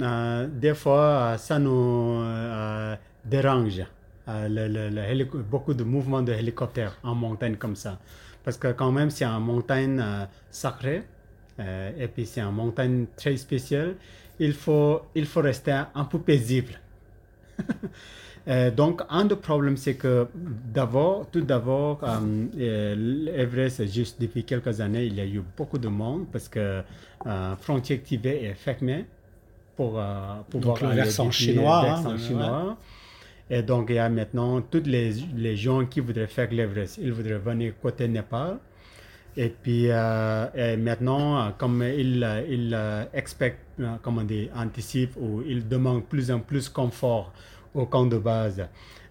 euh, 0.00 0.46
des 0.46 0.74
fois, 0.74 1.36
ça 1.38 1.58
nous 1.58 2.20
euh, 2.22 2.94
dérange. 3.24 3.82
le- 4.28 4.68
le- 4.68 4.90
le 4.90 5.02
hélico- 5.02 5.38
beaucoup 5.38 5.72
de 5.74 5.84
mouvements 5.84 6.20
de 6.22 6.32
hélicoptères 6.32 6.98
en 7.02 7.14
montagne 7.14 7.56
comme 7.56 7.76
ça. 7.76 7.98
Parce 8.44 8.56
que 8.58 8.68
quand 8.72 8.92
même, 8.92 9.10
c'est 9.10 9.24
une 9.24 9.40
montagne 9.42 10.02
sacrée. 10.50 11.02
et 11.58 12.06
puis, 12.08 12.24
c'est 12.26 12.40
une 12.40 12.52
montagne 12.52 13.06
très 13.16 13.36
spéciale. 13.36 13.94
Il 14.40 14.52
faut, 14.52 15.02
il 15.14 15.26
faut 15.26 15.40
rester 15.40 15.82
un 15.94 16.04
peu 16.04 16.18
paisible. 16.18 16.78
Euh, 18.46 18.70
donc, 18.70 19.02
un 19.10 19.26
des 19.26 19.36
problèmes, 19.36 19.76
c'est 19.76 19.96
que 19.96 20.26
d'abord, 20.34 21.26
tout 21.30 21.42
d'abord, 21.42 22.00
euh, 22.02 22.46
euh, 22.58 22.94
l'Everest, 22.96 23.86
juste 23.92 24.18
depuis 24.18 24.42
quelques 24.44 24.80
années, 24.80 25.04
il 25.04 25.14
y 25.16 25.20
a 25.20 25.26
eu 25.26 25.42
beaucoup 25.54 25.76
de 25.76 25.88
monde 25.88 26.26
parce 26.32 26.48
que 26.48 26.80
euh, 27.26 27.56
frontière 27.56 28.02
Tibet 28.02 28.44
est 28.44 28.54
fermée 28.54 29.04
pour 29.76 29.98
euh, 29.98 30.36
pouvoir 30.48 30.80
le 30.80 30.86
aller 30.88 31.02
versant 31.02 31.30
chinois, 31.30 31.82
le 31.82 31.88
hein, 31.88 32.12
ouais. 32.12 32.18
chinois. 32.18 32.78
Et 33.50 33.62
donc, 33.62 33.90
il 33.90 33.96
y 33.96 33.98
a 33.98 34.08
maintenant 34.08 34.62
tous 34.62 34.84
les, 34.86 35.12
les 35.36 35.56
gens 35.56 35.84
qui 35.84 36.00
voudraient 36.00 36.26
faire 36.26 36.50
l'Everest, 36.50 36.98
ils 37.02 37.12
voudraient 37.12 37.38
venir 37.38 37.74
côté 37.82 38.08
Népal. 38.08 38.58
Et 39.36 39.50
puis 39.50 39.86
euh, 39.90 40.76
maintenant, 40.78 41.38
euh, 41.38 41.50
comme 41.56 41.82
il, 41.82 42.24
euh, 42.24 42.42
il 42.48 42.76
expect, 43.14 43.58
euh, 43.78 43.94
comment 44.02 44.24
dire, 44.24 44.48
anticipe 44.56 45.12
ou 45.16 45.42
il 45.46 45.68
demande 45.68 46.04
plus 46.04 46.30
en 46.30 46.40
plus 46.40 46.68
confort 46.68 47.32
au 47.74 47.86
camp 47.86 48.06
de 48.06 48.18
base. 48.18 48.66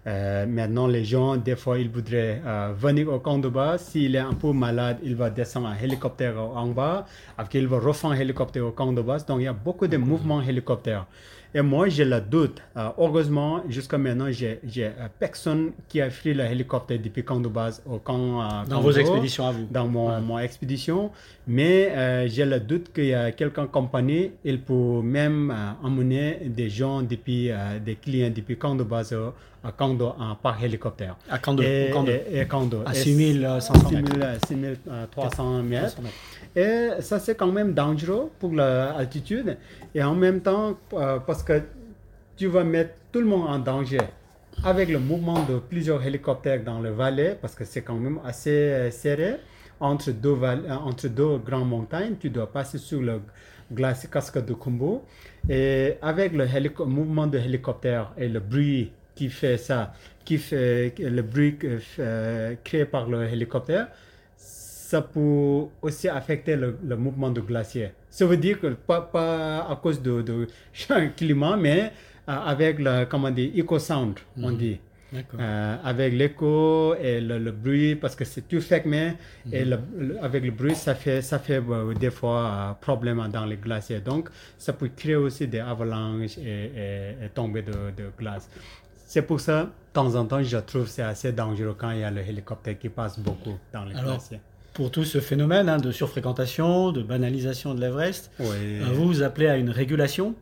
Maintenant, 0.06 0.86
les 0.86 1.04
gens, 1.04 1.36
des 1.36 1.54
fois, 1.54 1.78
ils 1.78 1.90
voudraient 1.90 2.40
venir 2.78 3.12
au 3.12 3.18
camp 3.18 3.36
de 3.38 3.48
base. 3.50 3.82
S'il 3.88 4.16
est 4.16 4.20
un 4.20 4.32
peu 4.32 4.52
malade, 4.52 4.96
il 5.02 5.14
va 5.14 5.28
descendre 5.28 5.68
en 5.68 5.74
hélicoptère 5.74 6.40
en 6.40 6.68
bas. 6.68 7.04
Après, 7.36 7.58
il 7.58 7.68
va 7.68 7.78
refaire 7.78 8.12
un 8.12 8.14
hélicoptère 8.14 8.64
au 8.64 8.70
camp 8.70 8.90
de 8.90 9.02
base. 9.02 9.26
Donc, 9.26 9.40
il 9.40 9.44
y 9.44 9.48
a 9.48 9.52
beaucoup 9.52 9.86
de 9.86 9.98
mouvements 9.98 10.40
hélicoptères. 10.40 11.04
Et 11.54 11.62
moi, 11.62 11.88
j'ai 11.88 12.04
le 12.04 12.20
doute. 12.20 12.60
Euh, 12.76 12.90
heureusement, 12.98 13.62
jusqu'à 13.68 13.96
maintenant, 13.96 14.30
j'ai 14.30 14.60
euh, 14.78 14.90
personne 15.18 15.72
qui 15.88 16.00
a 16.00 16.08
pris 16.08 16.34
le 16.34 16.44
hélicoptère 16.44 16.98
depuis 17.02 17.24
camp 17.24 17.40
de 17.40 17.48
base 17.48 17.82
au 17.86 17.98
camp. 17.98 18.42
euh, 18.42 18.64
dans 18.68 18.80
vos 18.80 18.92
expéditions 18.92 19.46
à 19.46 19.52
vous 19.52 19.66
dans 19.70 19.88
mon, 19.88 20.20
mon 20.20 20.38
expédition, 20.38 21.10
mais 21.46 21.90
euh, 21.90 22.28
j'ai 22.28 22.44
le 22.44 22.60
doute 22.60 22.92
qu'il 22.92 23.06
y 23.06 23.14
a 23.14 23.32
quelqu'un 23.32 23.66
compagnie, 23.66 24.32
il 24.44 24.60
peut 24.60 25.00
même 25.02 25.50
euh, 25.50 25.86
emmener 25.86 26.38
des 26.44 26.68
gens 26.68 27.00
depuis, 27.02 27.50
des 27.84 27.94
clients 27.94 28.30
depuis 28.34 28.56
camp 28.58 28.74
de 28.74 28.84
base 28.84 29.14
à 29.64 29.72
d'eau 29.94 30.12
en- 30.18 30.34
par 30.36 30.62
hélicoptère. 30.62 31.16
À 31.28 31.38
de, 31.38 31.62
et, 31.62 31.90
de- 31.90 32.10
et- 32.30 32.38
et 32.40 32.46
d'eau. 32.66 32.82
à 32.86 32.92
Et 32.92 32.94
6500 32.94 33.74
mètres. 33.90 34.46
6000, 34.46 34.76
6300 34.86 35.62
mètres. 35.62 35.86
300 35.96 36.02
mètres. 36.02 36.14
Et 36.56 37.00
ça, 37.02 37.18
c'est 37.18 37.34
quand 37.34 37.50
même 37.52 37.72
dangereux 37.74 38.30
pour 38.38 38.52
l'altitude. 38.52 39.56
Et 39.94 40.02
en 40.02 40.14
même 40.14 40.40
temps, 40.40 40.76
euh, 40.94 41.18
parce 41.20 41.42
que 41.42 41.60
tu 42.36 42.46
vas 42.46 42.64
mettre 42.64 42.94
tout 43.12 43.20
le 43.20 43.26
monde 43.26 43.48
en 43.48 43.58
danger 43.58 43.98
avec 44.64 44.88
le 44.88 44.98
mouvement 44.98 45.44
de 45.44 45.58
plusieurs 45.58 46.04
hélicoptères 46.04 46.62
dans 46.64 46.80
le 46.80 46.90
vallée, 46.90 47.34
parce 47.40 47.54
que 47.54 47.64
c'est 47.64 47.82
quand 47.82 47.94
même 47.96 48.18
assez 48.24 48.50
euh, 48.50 48.90
serré 48.90 49.36
entre 49.80 50.10
deux, 50.10 50.36
euh, 50.42 50.56
entre 50.84 51.08
deux 51.08 51.38
grandes 51.38 51.68
montagnes. 51.68 52.14
Tu 52.18 52.30
dois 52.30 52.50
passer 52.50 52.78
sur 52.78 53.00
le 53.00 53.20
glacier 53.72 54.08
cascade 54.10 54.46
de 54.46 54.54
Kumbu. 54.54 54.98
Et 55.48 55.94
avec 56.02 56.32
le 56.32 56.46
mouvement 56.86 57.26
de 57.26 57.38
hélicoptère 57.38 58.12
et 58.16 58.28
le 58.28 58.40
bruit 58.40 58.90
qui 59.18 59.28
fait 59.40 59.56
ça, 59.68 59.80
qui 60.24 60.36
fait 60.38 60.94
le 60.98 61.22
bruit 61.32 61.56
que- 61.56 61.78
euh, 61.98 62.54
créé 62.62 62.84
par 62.94 63.04
le 63.12 63.18
hélicoptère, 63.34 63.86
ça 64.36 65.02
peut 65.02 65.64
aussi 65.82 66.08
affecter 66.08 66.54
le, 66.56 66.68
le 66.90 66.96
mouvement 66.96 67.30
du 67.30 67.42
glacier. 67.42 67.88
Ça 68.10 68.24
veut 68.26 68.36
dire 68.36 68.60
que 68.60 68.68
pas, 68.90 69.00
pas 69.02 69.58
à 69.72 69.76
cause 69.82 70.00
de, 70.08 70.22
de 70.22 70.36
climat, 71.16 71.56
mais 71.56 71.80
euh, 72.28 72.32
avec 72.52 72.78
le, 72.78 73.04
comment 73.10 73.30
dire, 73.30 73.50
eco 73.56 73.78
sound, 73.78 74.14
on 74.42 74.52
dit. 74.52 74.78
Euh, 75.40 75.76
avec 75.84 76.12
l'écho 76.20 76.94
et 77.02 77.18
le, 77.28 77.38
le 77.38 77.50
bruit, 77.50 77.94
parce 77.96 78.14
que 78.14 78.26
c'est 78.26 78.46
tout 78.46 78.60
fermé, 78.60 79.14
et 79.50 79.64
le- 79.64 79.78
le- 79.98 80.18
avec 80.22 80.44
le 80.44 80.50
bruit, 80.50 80.74
ça 80.74 80.94
fait, 80.94 81.22
ça 81.22 81.38
fait 81.38 81.62
euh, 81.66 81.94
des 81.94 82.10
fois 82.10 82.40
euh, 82.46 82.72
problème 82.88 83.26
dans 83.32 83.46
les 83.46 83.56
glaciers. 83.56 84.00
Donc, 84.00 84.28
ça 84.58 84.72
peut 84.74 84.90
créer 84.94 85.16
aussi 85.16 85.46
des 85.48 85.60
avalanches 85.60 86.36
et, 86.38 86.64
et- 86.82 87.24
et 87.24 87.28
tomber 87.34 87.62
de, 87.62 87.72
de 87.96 88.06
glace. 88.18 88.50
C'est 89.10 89.22
pour 89.22 89.40
ça, 89.40 89.62
de 89.62 89.68
temps 89.94 90.14
en 90.16 90.26
temps, 90.26 90.42
je 90.42 90.58
trouve 90.58 90.84
que 90.84 90.90
c'est 90.90 91.00
assez 91.02 91.32
dangereux 91.32 91.74
quand 91.78 91.90
il 91.92 92.00
y 92.00 92.04
a 92.04 92.10
le 92.10 92.20
hélicoptère 92.20 92.78
qui 92.78 92.90
passe 92.90 93.18
beaucoup 93.18 93.56
dans 93.72 93.84
les 93.86 93.94
Alors, 93.96 94.16
glaciers. 94.16 94.38
Pour 94.74 94.90
tout 94.90 95.04
ce 95.04 95.18
phénomène 95.18 95.66
hein, 95.70 95.78
de 95.78 95.90
surfréquentation, 95.92 96.92
de 96.92 97.02
banalisation 97.02 97.74
de 97.74 97.80
l'Everest, 97.80 98.30
Oui. 98.38 98.46
euh, 98.82 98.84
vous 98.92 99.06
vous 99.06 99.22
appelez 99.22 99.48
à 99.48 99.56
une 99.56 99.70
régulation. 99.70 100.34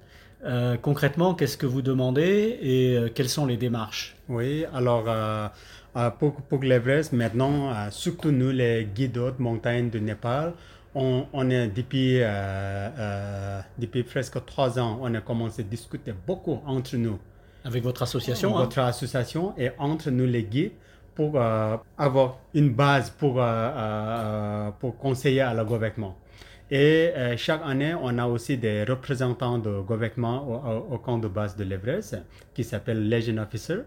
Euh, 0.45 0.77
concrètement, 0.83 1.35
qu'est-ce 1.37 1.57
que 1.57 1.65
vous 1.67 1.81
demandez 1.81 2.59
et 2.61 2.97
euh, 2.97 3.09
quelles 3.15 3.29
sont 3.29 3.47
les 3.47 3.57
démarches? 3.57 4.17
Oui, 4.29 4.65
alors 4.75 5.05
euh, 5.07 5.49
pour, 6.19 6.35
pour 6.43 6.61
l'Everest, 6.65 7.13
maintenant, 7.13 7.73
surtout 7.93 8.33
nous, 8.33 8.51
les 8.51 8.85
guides 8.93 9.13
de 9.13 9.33
montagne 9.39 9.91
de 9.91 10.01
Népal, 10.01 10.55
on, 10.97 11.27
on 11.33 11.49
est 11.51 11.69
depuis, 11.69 12.19
depuis 13.79 14.03
presque 14.03 14.45
trois 14.45 14.79
ans, 14.81 14.99
on 15.03 15.15
a 15.15 15.21
commencé 15.21 15.63
à 15.63 15.65
discuter 15.65 16.13
beaucoup 16.27 16.61
entre 16.67 16.97
nous, 16.97 17.19
avec 17.67 17.83
votre 17.83 18.03
association 18.03 18.57
hein 18.57 18.61
votre 18.63 18.79
association 18.79 19.55
et 19.59 19.71
entre 19.79 20.11
nous 20.11 20.27
les 20.27 20.45
guides 20.45 20.73
pour 21.17 21.33
euh, 21.41 21.77
avoir 21.97 22.39
une 22.55 22.71
base 22.75 23.11
pour, 23.11 23.41
euh, 23.41 23.45
euh, 23.47 24.71
pour 24.79 24.99
conseiller 24.99 25.41
à 25.41 25.55
le 25.55 25.65
gouvernement. 25.65 26.17
Et 26.71 27.13
chaque 27.37 27.63
année, 27.65 27.95
on 27.95 28.19
a 28.19 28.27
aussi 28.27 28.59
des 28.59 28.83
représentants 28.83 29.59
de 29.59 29.81
gouvernement 29.81 30.85
au, 30.91 30.99
camp 30.99 31.17
de 31.19 31.29
base 31.29 31.55
de 31.55 31.63
l'Everest 31.63 32.17
qui 32.55 32.65
s'appellent 32.65 33.09
Legend 33.09 33.39
Officer. 33.39 33.79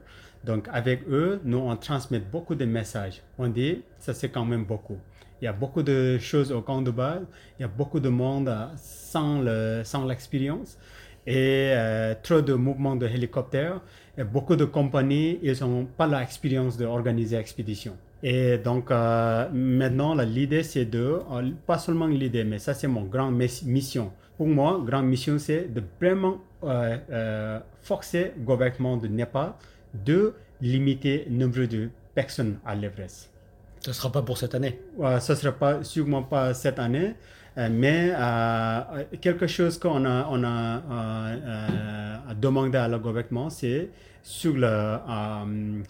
Donc 0.45 0.69
avec 0.71 1.01
eux, 1.09 1.41
nous, 1.43 1.57
on 1.57 1.75
transmet 1.75 2.19
beaucoup 2.19 2.55
de 2.55 2.63
messages. 2.63 3.21
On 3.37 3.49
dit, 3.49 3.83
ça 3.99 4.13
c'est 4.13 4.29
quand 4.29 4.45
même 4.45 4.63
beaucoup. 4.63 4.97
Il 5.41 5.45
y 5.45 5.47
a 5.49 5.51
beaucoup 5.53 5.83
de 5.83 6.17
choses 6.19 6.53
au 6.53 6.61
camp 6.61 6.81
de 6.81 6.91
base, 6.91 7.23
il 7.59 7.63
y 7.63 7.65
a 7.65 7.67
beaucoup 7.67 7.99
de 7.99 8.07
monde 8.09 8.49
sans 8.77 9.41
le- 9.41 9.81
sans 9.83 10.05
l'expérience 10.05 10.77
et 11.25 11.71
euh, 11.75 12.15
trop 12.21 12.41
de 12.41 12.53
mouvements 12.53 12.95
de 12.95 13.07
hélicoptères. 13.07 13.81
Et 14.17 14.23
beaucoup 14.23 14.55
de 14.55 14.65
compagnies, 14.65 15.39
ils 15.41 15.59
n'ont 15.61 15.85
pas 15.85 16.07
l'expérience 16.07 16.77
d'organiser 16.77 17.37
expédition. 17.37 17.95
Et 18.21 18.57
donc 18.57 18.91
euh, 18.91 19.47
maintenant, 19.53 20.13
l'idée 20.15 20.63
c'est 20.63 20.85
de, 20.85 21.19
euh, 21.31 21.51
pas 21.65 21.77
seulement 21.77 22.07
l'idée, 22.07 22.43
mais 22.43 22.59
ça 22.59 22.73
c'est 22.73 22.87
mon 22.87 23.03
grand 23.03 23.31
mission. 23.31 24.11
Pour 24.37 24.47
moi, 24.47 24.81
grande 24.85 25.05
mission 25.05 25.39
c'est 25.39 25.73
de 25.73 25.81
vraiment 26.01 26.37
euh, 26.63 27.59
forcer 27.81 28.33
le 28.37 28.43
gouvernement 28.43 28.97
de 28.97 29.07
Népal 29.07 29.53
de 29.93 30.33
limiter 30.61 31.25
le 31.29 31.37
nombre 31.37 31.65
de 31.65 31.89
personnes 32.13 32.59
à 32.65 32.75
l'Everest. 32.75 33.31
Ce 33.79 33.91
ne 33.91 33.93
sera 33.93 34.11
pas 34.11 34.21
pour 34.21 34.37
cette 34.37 34.53
année. 34.53 34.77
Ce 34.97 35.31
ne 35.31 35.37
sera 35.37 35.53
pas, 35.53 35.83
sûrement 35.83 36.23
pas 36.23 36.53
cette 36.53 36.79
année, 36.79 37.15
mais 37.57 38.11
euh, 38.15 38.81
quelque 39.21 39.47
chose 39.47 39.77
qu'on 39.77 40.05
a, 40.05 40.25
euh, 40.45 41.35
euh, 41.45 42.33
demandé 42.39 42.77
à 42.77 42.87
le 42.87 42.99
gouvernement, 42.99 43.49
c'est 43.49 43.89
sur 44.21 44.53
le, 44.55 44.67
euh, 44.67 45.81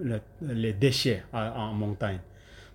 le- 0.00 0.20
les 0.42 0.72
déchets 0.72 1.22
euh, 1.34 1.50
en 1.54 1.72
montagne. 1.74 2.18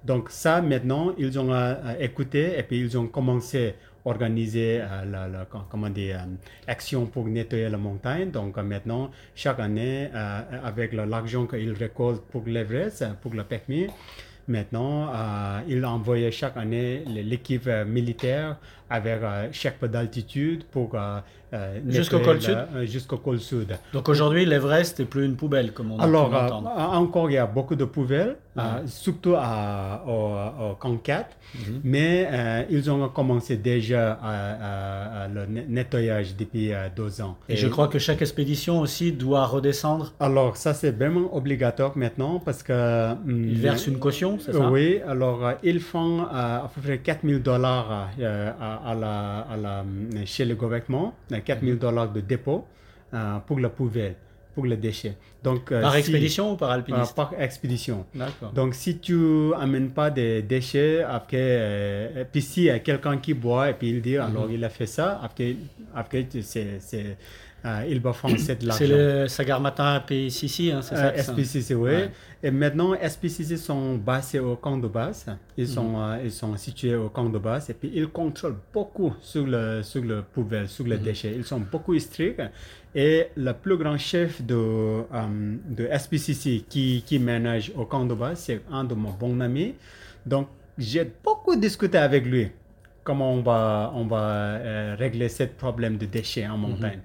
Donc 0.03 0.29
ça, 0.29 0.62
maintenant, 0.62 1.13
ils 1.17 1.38
ont 1.39 1.51
euh, 1.51 1.74
écouté 2.00 2.58
et 2.58 2.63
puis 2.63 2.79
ils 2.79 2.98
ont 2.98 3.08
commencé 3.08 3.70
à 4.06 4.10
organiser 4.10 4.79
euh, 4.82 5.06
la, 5.12 5.27
la- 5.27 5.46
com- 5.46 5.63
comment 5.70 5.88
euh, 6.13 7.06
pour 7.06 7.25
nettoyer 7.25 7.67
la 7.70 7.77
montagne. 7.77 8.29
Donc 8.32 8.58
euh, 8.58 8.63
maintenant, 8.63 9.10
chaque 9.36 9.60
année, 9.60 10.10
euh, 10.13 10.41
avec 10.63 10.94
l'argent 10.94 11.46
qu'ils 11.46 11.74
récoltent 11.74 12.24
pour 12.27 12.44
l'Everest, 12.46 13.01
euh, 13.01 13.10
pour 13.22 13.34
le 13.34 13.44
permis, 13.44 13.88
Maintenant, 14.48 15.10
euh, 15.13 15.60
il 15.68 15.84
a 15.84 15.89
envoyé 15.89 16.32
chaque 16.32 16.56
année 16.56 17.04
l'équipe 17.06 17.68
euh, 17.68 17.84
militaire 17.84 18.56
avec 18.89 19.22
euh, 19.22 19.48
chaque 19.51 19.77
peu 19.79 19.88
d'altitude 19.88 20.63
pour 20.65 20.91
euh, 20.96 21.20
euh, 21.53 21.79
Jusqu'au 21.89 22.20
col 22.20 22.41
sud? 22.41 22.58
euh, 22.75 22.86
Jusqu'au 22.86 23.17
col 23.17 23.39
sud. 23.39 23.77
Donc 23.94 24.10
aujourd'hui, 24.10 24.46
l'Everest 24.46 25.00
n'est 25.00 25.06
plus 25.06 25.25
une 25.25 25.36
poubelle, 25.36 25.74
comme 25.74 25.91
on 25.91 26.00
Alors, 26.00 26.34
euh, 26.34 26.50
encore, 26.50 27.29
il 27.29 27.34
y 27.34 27.38
a 27.38 27.46
beaucoup 27.46 27.75
de 27.75 27.86
poubelles, 27.86 28.38
euh, 28.58 28.62
surtout 28.88 29.36
à, 29.38 30.03
au, 30.08 30.72
au 30.72 30.75
camp 30.75 30.98
4, 30.98 31.38
Mhm. 31.56 31.79
mais 31.86 32.27
euh, 32.29 32.63
ils 32.70 32.91
ont 32.91 33.08
commencé 33.08 33.56
déjà 33.56 34.13
à, 34.22 34.32
à- 34.32 35.24
à 35.24 35.27
le 35.29 35.46
ne- 35.46 35.62
nettoyage 35.62 36.36
depuis 36.36 36.74
euh, 36.74 36.89
deux 36.94 37.22
ans. 37.22 37.38
Et 37.48 37.56
je 37.56 37.67
crois 37.67 37.88
que 37.88 38.00
chaque 38.00 38.22
expédition 38.22 38.79
aussi 38.82 39.13
doit 39.13 39.46
redescendre? 39.46 40.13
Alors, 40.20 40.58
ça, 40.58 40.74
c'est 40.74 40.91
vraiment 40.91 41.34
obligatoire 41.36 41.98
maintenant 41.98 42.39
parce 42.39 42.63
que... 42.63 43.12
hum, 43.13 43.46
Ils 43.48 43.60
versent 43.60 43.88
une 43.88 44.00
caution, 44.00 44.38
c'est 44.39 44.51
ça? 44.53 44.70
Oui, 44.70 45.00
alors 45.08 45.46
euh, 45.46 45.53
ils 45.63 45.79
font 45.79 46.22
euh, 46.24 46.25
à 46.65 46.70
peu 46.74 46.82
près 46.82 46.98
4000 47.00 47.41
dollars 47.41 48.10
euh, 48.20 48.51
à, 48.86 48.93
la, 48.96 49.39
à 49.41 49.57
la, 49.57 49.86
chez 50.25 50.46
le 50.46 50.55
gouvernement, 50.55 51.13
euh, 51.31 51.39
4000 51.39 51.74
Mhm. 51.74 51.79
dollars 51.79 52.12
de 52.12 52.22
dépôt 52.22 52.65
euh, 53.13 53.38
pour 53.46 53.60
la 53.60 53.69
poubelle, 53.69 54.15
pour 54.55 54.65
les 54.65 54.77
déchets. 54.77 55.15
Donc, 55.43 55.72
euh, 55.72 55.81
Par 55.81 55.93
si- 55.93 56.00
expédition 56.00 56.53
ou 56.53 56.55
par 56.57 56.69
euh, 56.72 56.74
alpiniste 56.74 57.15
par 57.15 57.31
expédition. 57.39 58.05
Donc, 58.53 58.74
si 58.75 58.98
tu 59.00 59.53
amènes 59.55 59.91
pas 59.91 60.10
des 60.10 60.41
déchets, 60.41 61.03
après, 61.03 61.38
euh, 61.39 62.22
et 62.22 62.25
puis 62.25 62.41
s'il 62.41 62.63
y 62.63 62.69
a 62.69 62.79
quelqu'un 62.79 63.17
qui 63.17 63.34
boit 63.34 63.69
et 63.69 63.74
puis 63.74 63.89
il 63.89 64.01
dit, 64.01 64.15
Mhm. 64.17 64.22
alors 64.22 64.50
il 64.51 64.63
a 64.63 64.69
fait 64.69 64.88
ça, 64.88 65.19
après, 65.24 65.55
après 65.96 66.27
c'est, 66.41 66.79
euh, 66.93 67.13
il 67.90 68.00
va 68.00 68.14
foncer 68.14 68.56
de 68.56 68.66
l'argent. 68.68 68.78
C'est 68.86 68.88
le 68.88 69.28
Sagarmatha 69.28 70.00
PCC, 70.08 70.72
hein, 70.72 70.82
c'est 70.82 70.96
ça 70.96 71.08
Euh, 71.08 71.18
ça- 71.18 71.34
SPCC, 71.34 71.76
oui. 71.76 71.90
Ouais. 71.90 72.12
Et 72.42 72.52
maintenant, 72.52 72.94
SPCC 72.94 73.58
sont 73.58 73.96
basés 73.96 74.40
au 74.40 74.56
camp 74.56 74.78
de 74.78 74.88
base. 74.88 75.26
Mhm. 75.28 75.36
Ils, 75.58 75.68
sont, 75.68 76.00
euh, 76.00 76.18
ils 76.24 76.32
sont 76.32 76.56
situés 76.56 76.96
au 76.96 77.10
camp 77.10 77.30
de 77.30 77.38
base 77.40 77.70
et 77.70 77.74
puis 77.74 77.92
ils 77.94 78.08
contrôlent 78.08 78.56
beaucoup 78.74 79.14
sur 79.22 79.46
le, 79.46 79.82
sur 79.84 80.04
le 80.04 80.22
poubelle, 80.22 80.68
sur 80.70 80.86
Mhm. 80.86 80.92
les 80.92 80.98
déchets. 81.00 81.34
Ils 81.36 81.44
sont 81.44 81.60
beaucoup 81.60 81.98
stricts. 82.00 82.42
Et 82.96 83.28
le 83.36 83.52
plus 83.54 83.78
grand 83.78 83.98
chef 83.98 84.42
de, 84.42 84.56
euh, 84.56 85.56
de 85.68 85.88
SPCC 85.92 86.64
qui, 86.70 87.04
qui 87.06 87.20
ménage 87.20 87.72
au 87.76 87.86
camp 87.86 88.06
de 88.06 88.14
base, 88.14 88.40
c'est 88.40 88.62
un 88.72 88.84
de 88.86 88.96
mes 88.96 89.10
bons 89.20 89.40
amis. 89.42 89.76
Donc, 90.26 90.48
j'ai 90.78 91.12
beaucoup 91.24 91.56
discuté 91.56 91.98
avec 91.98 92.26
lui 92.26 92.50
comment 93.04 93.34
on 93.34 93.42
va, 93.42 93.92
on 93.96 94.06
va 94.06 94.18
euh, 94.22 94.96
régler 94.98 95.30
ce 95.30 95.44
problème 95.44 95.98
de 95.98 96.06
déchets 96.06 96.48
en 96.48 96.58
montagne. 96.58 97.00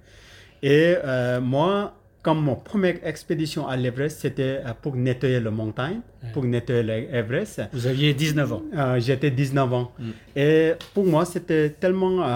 Et 0.62 0.94
euh, 1.04 1.40
moi, 1.40 1.94
comme 2.22 2.40
mon 2.40 2.54
première 2.54 3.04
expédition 3.04 3.66
à 3.66 3.76
l'Everest, 3.76 4.20
c'était 4.20 4.60
euh, 4.64 4.72
pour 4.80 4.94
nettoyer 4.94 5.40
la 5.40 5.50
montagne, 5.50 6.00
pour 6.32 6.44
nettoyer 6.44 6.84
l'Everest. 6.84 7.62
Vous 7.72 7.84
aviez 7.88 8.14
19 8.14 8.52
ans. 8.52 8.62
Euh, 8.76 9.00
J'étais 9.00 9.32
19 9.32 9.72
ans. 9.72 9.90
Et 10.36 10.72
pour 10.94 11.04
moi, 11.04 11.24
c'était 11.24 11.70
tellement 11.70 12.22
euh, 12.22 12.26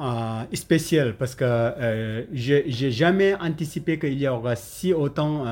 euh, 0.00 0.56
spécial 0.56 1.14
parce 1.18 1.34
que 1.34 1.44
euh, 1.44 2.22
j'ai 2.32 2.90
jamais 2.90 3.34
anticipé 3.38 3.98
qu'il 3.98 4.18
y 4.18 4.26
aura 4.28 4.56
si 4.56 4.94
autant, 4.94 5.44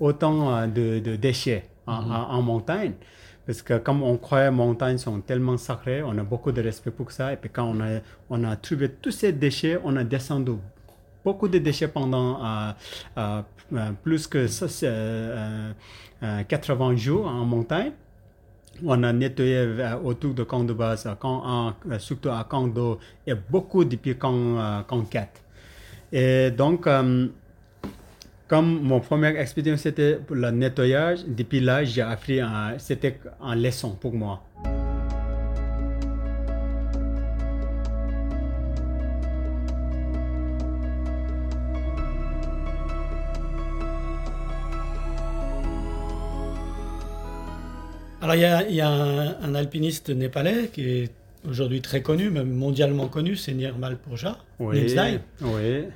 autant 0.00 0.66
de, 0.66 0.98
de 0.98 1.16
déchets 1.16 1.64
en, 1.86 2.10
en- 2.10 2.30
en 2.38 2.42
montagne. 2.42 2.94
Parce 3.46 3.62
que 3.62 3.78
comme 3.78 4.02
on 4.02 4.16
croit, 4.16 4.44
les 4.44 4.50
montagnes 4.50 4.98
sont 4.98 5.20
tellement 5.20 5.56
sacrées, 5.58 6.02
on 6.02 6.16
a 6.16 6.22
beaucoup 6.22 6.52
de 6.52 6.62
respect 6.62 6.90
pour 6.90 7.10
ça. 7.12 7.32
Et 7.32 7.36
puis 7.36 7.50
quand 7.50 7.64
on 7.64 7.80
a, 7.80 8.00
on 8.30 8.42
a 8.44 8.56
trouvé 8.56 8.88
tous 8.88 9.10
ces 9.10 9.32
déchets, 9.32 9.78
on 9.84 9.96
a 9.96 10.04
descendu 10.04 10.52
beaucoup 11.24 11.48
de 11.48 11.58
déchets 11.58 11.88
pendant 11.88 12.44
euh, 12.44 12.72
euh, 13.18 13.42
euh, 13.72 13.90
plus 14.02 14.26
que 14.26 14.46
ça, 14.46 14.68
c'est, 14.68 14.86
euh, 14.88 15.72
euh, 16.22 16.42
80 16.44 16.96
jours 16.96 17.26
en 17.26 17.44
montagne. 17.44 17.92
On 18.84 19.02
a 19.04 19.12
nettoyé 19.12 19.66
autour 20.02 20.34
de 20.34 20.42
camp 20.42 20.64
de 20.64 20.72
base, 20.72 21.08
camp 21.20 21.74
surtout 21.98 22.30
à 22.30 22.44
camp 22.48 22.66
2 22.66 22.96
et 23.26 23.34
beaucoup 23.34 23.84
depuis 23.84 24.18
camp, 24.18 24.84
camp 24.88 25.02
4. 25.08 25.28
Et 26.12 26.50
donc, 26.50 26.88
comme 28.54 28.82
mon 28.82 29.00
première 29.00 29.36
expérience 29.36 29.80
c'était 29.80 30.14
pour 30.14 30.36
le 30.36 30.48
nettoyage, 30.52 31.24
depuis 31.26 31.58
là, 31.58 31.82
j'ai 31.82 32.02
appris, 32.02 32.38
c'était 32.78 33.18
une 33.42 33.60
leçon 33.60 33.90
pour 34.00 34.14
moi. 34.14 34.44
Alors 48.22 48.36
il 48.36 48.40
y 48.40 48.44
a, 48.44 48.68
il 48.68 48.74
y 48.76 48.80
a 48.80 48.88
un, 48.88 49.42
un 49.42 49.54
alpiniste 49.56 50.10
népalais 50.10 50.70
qui 50.72 50.82
est 50.88 51.10
aujourd'hui 51.48 51.80
très 51.80 52.02
connu, 52.02 52.30
même 52.30 52.52
mondialement 52.52 53.08
connu, 53.08 53.34
c'est 53.34 53.52
Nirmal 53.52 53.96
Purja, 53.98 54.38
oui. 54.60 54.76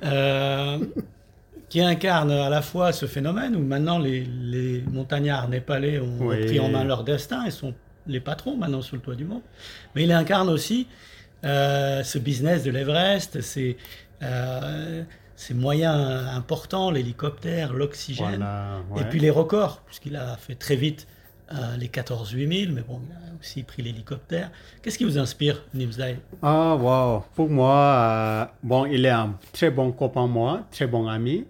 euh, 0.03 0.77
qui 1.69 1.81
incarne 1.81 2.31
à 2.31 2.49
la 2.49 2.61
fois 2.61 2.91
ce 2.91 3.05
phénomène 3.05 3.55
où 3.55 3.59
maintenant 3.59 3.99
les, 3.99 4.25
les 4.25 4.81
montagnards 4.91 5.47
népalais 5.49 5.99
ont 5.99 6.17
Oui. 6.27 6.45
pris 6.45 6.59
en 6.59 6.69
main 6.69 6.83
leur 6.83 7.03
destin 7.03 7.45
et 7.45 7.51
sont 7.51 7.73
les 8.07 8.19
patrons 8.19 8.57
maintenant 8.57 8.81
sur 8.81 8.95
le 8.95 9.01
toit 9.01 9.15
du 9.15 9.25
monde. 9.25 9.41
Mais 9.95 10.03
il 10.03 10.11
incarne 10.11 10.49
aussi 10.49 10.87
euh, 11.45 12.03
ce 12.03 12.17
business 12.17 12.63
de 12.63 12.71
l'Everest, 12.71 13.41
ces, 13.41 13.77
euh, 14.23 15.03
ces 15.35 15.53
moyens 15.53 16.27
importants, 16.35 16.89
l'hélicoptère, 16.91 17.71
l'oxygène. 17.73 18.43
Voilà, 18.89 19.05
Et 19.05 19.09
puis 19.09 19.19
les 19.19 19.29
records, 19.29 19.81
puisqu'il 19.85 20.15
a 20.15 20.35
fait 20.37 20.55
très 20.55 20.75
vite 20.75 21.07
euh, 21.53 21.77
les 21.77 21.87
14 21.87 22.31
8000, 22.31 22.71
mais 22.73 22.81
bon, 22.81 23.01
il 23.07 23.13
a 23.13 23.39
aussi 23.39 23.63
pris 23.63 23.81
l'hélicoptère. 23.81 24.51
Qu'est-ce 24.81 24.97
qui 24.97 25.03
vous 25.03 25.17
inspire, 25.17 25.63
Nimsdai 25.73 26.17
Ah, 26.41 26.75
wow. 26.75 27.23
Pour 27.35 27.49
moi, 27.49 27.75
euh, 27.75 28.45
bon, 28.63 28.85
il 28.85 29.05
est 29.05 29.09
un 29.09 29.35
très 29.53 29.71
bon 29.71 29.91
copain, 29.91 30.27
moi, 30.27 30.63
très 30.71 30.87
bon 30.87 31.07
ami. 31.07 31.45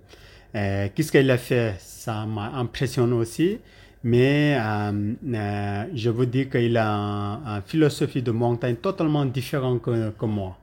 Euh, 0.55 0.87
Qu'est-ce 0.93 1.11
qu'il 1.11 1.29
a 1.29 1.37
fait? 1.37 1.75
Ça 1.79 2.25
m'a 2.25 2.51
impressionné 2.55 3.13
aussi. 3.13 3.59
Mais 4.03 4.57
euh, 4.57 5.83
je 5.93 6.09
vous 6.09 6.25
dis 6.25 6.47
qu'il 6.47 6.77
a 6.77 6.85
une 6.87 7.47
un 7.47 7.61
philosophie 7.61 8.21
de 8.21 8.31
montagne 8.31 8.75
totalement 8.75 9.25
différente 9.25 9.81
que, 9.81 10.11
que 10.11 10.25
moi. 10.25 10.57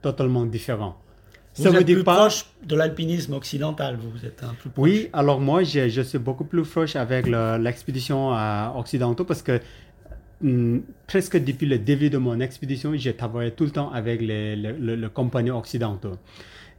Totalement 0.00 0.44
différent. 0.46 0.96
Vous 1.56 1.64
Ça 1.64 1.70
êtes 1.78 1.84
plus 1.84 2.02
proche 2.02 2.46
de 2.64 2.74
l'alpinisme 2.76 3.34
occidental, 3.34 3.96
vous, 4.00 4.24
êtes 4.24 4.42
un 4.42 4.54
peu 4.62 4.70
proche. 4.70 4.82
Oui, 4.84 5.08
alors 5.12 5.38
moi, 5.40 5.62
je, 5.64 5.88
je 5.88 6.00
suis 6.02 6.18
beaucoup 6.18 6.44
plus 6.44 6.62
proche 6.62 6.96
avec 6.96 7.26
le- 7.26 7.58
l'expédition 7.58 8.34
euh, 8.34 8.68
occidentale 8.74 9.26
parce 9.26 9.42
que 9.42 9.60
hum, 10.42 10.82
presque 11.06 11.36
depuis 11.42 11.66
le 11.66 11.78
début 11.78 12.08
de 12.08 12.16
mon 12.18 12.40
expédition, 12.40 12.92
j'ai 12.96 13.14
travaillé 13.14 13.50
tout 13.50 13.64
le 13.64 13.70
temps 13.70 13.90
avec 13.92 14.22
les, 14.22 14.56
les, 14.56 14.72
les- 14.72 14.96
les 14.96 15.08
compagnies 15.10 15.50
occidentales. 15.50 16.16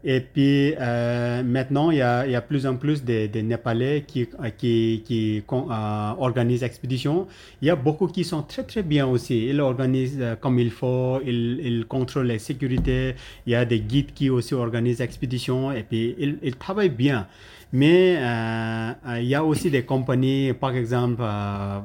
Et 0.06 0.20
puis 0.20 0.74
euh, 0.80 1.44
maintenant, 1.44 1.90
il 1.90 1.98
y, 1.98 2.02
a, 2.02 2.42
plus 2.42 2.66
en 2.66 2.76
plus 2.76 3.04
de, 3.06 3.40
Népalais 3.40 4.04
qui, 4.06 4.28
euh, 4.40 4.50
qui, 4.50 5.02
qui 5.06 5.44
euh, 5.52 6.12
organisent 6.18 6.64
expéditions. 6.64 7.28
Il 7.62 7.68
y 7.70 7.72
a 7.72 7.76
beaucoup 7.78 8.08
qui 8.08 8.26
sont 8.26 8.42
très 8.42 8.64
très 8.64 8.84
bien 8.84 9.08
aussi. 9.08 9.48
Ils 9.48 9.62
organisent 9.62 10.22
comme 10.42 10.60
il 10.60 10.72
faut, 10.72 11.20
ils, 11.26 11.60
ils 11.64 11.86
contrôlent 11.86 12.28
la 12.28 12.40
sécurité. 12.40 13.16
Il 13.46 13.54
y 13.54 13.56
a 13.56 13.64
des 13.64 13.80
guides 13.80 14.14
qui 14.14 14.30
aussi 14.30 14.54
organisent 14.54 15.02
expéditions 15.02 15.72
et 15.72 15.84
puis 15.84 16.16
ils, 16.20 16.38
ils 16.44 16.56
travaillent 16.56 16.90
bien. 16.90 17.28
Mais 17.76 18.18
euh, 18.20 18.92
euh, 19.08 19.20
il 19.20 19.28
y 19.28 19.34
a 19.34 19.44
aussi 19.44 19.72
des 19.72 19.82
compagnies, 19.84 20.54
par 20.54 20.76
exemple, 20.76 21.24
euh, 21.24 21.80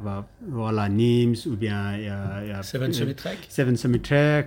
voilà, 0.46 0.86
NIMS 0.86 1.46
ou 1.46 1.56
bien 1.56 1.96
il 1.96 2.04
y 2.04 2.08
a- 2.08 2.42
il 2.44 2.48
y 2.48 2.52
a- 2.52 2.62
Seven 2.62 2.92
Summit 2.92 3.14
Trek 3.14 3.38
Seven 3.48 3.74
Summit 3.74 4.00
Trek. 4.00 4.46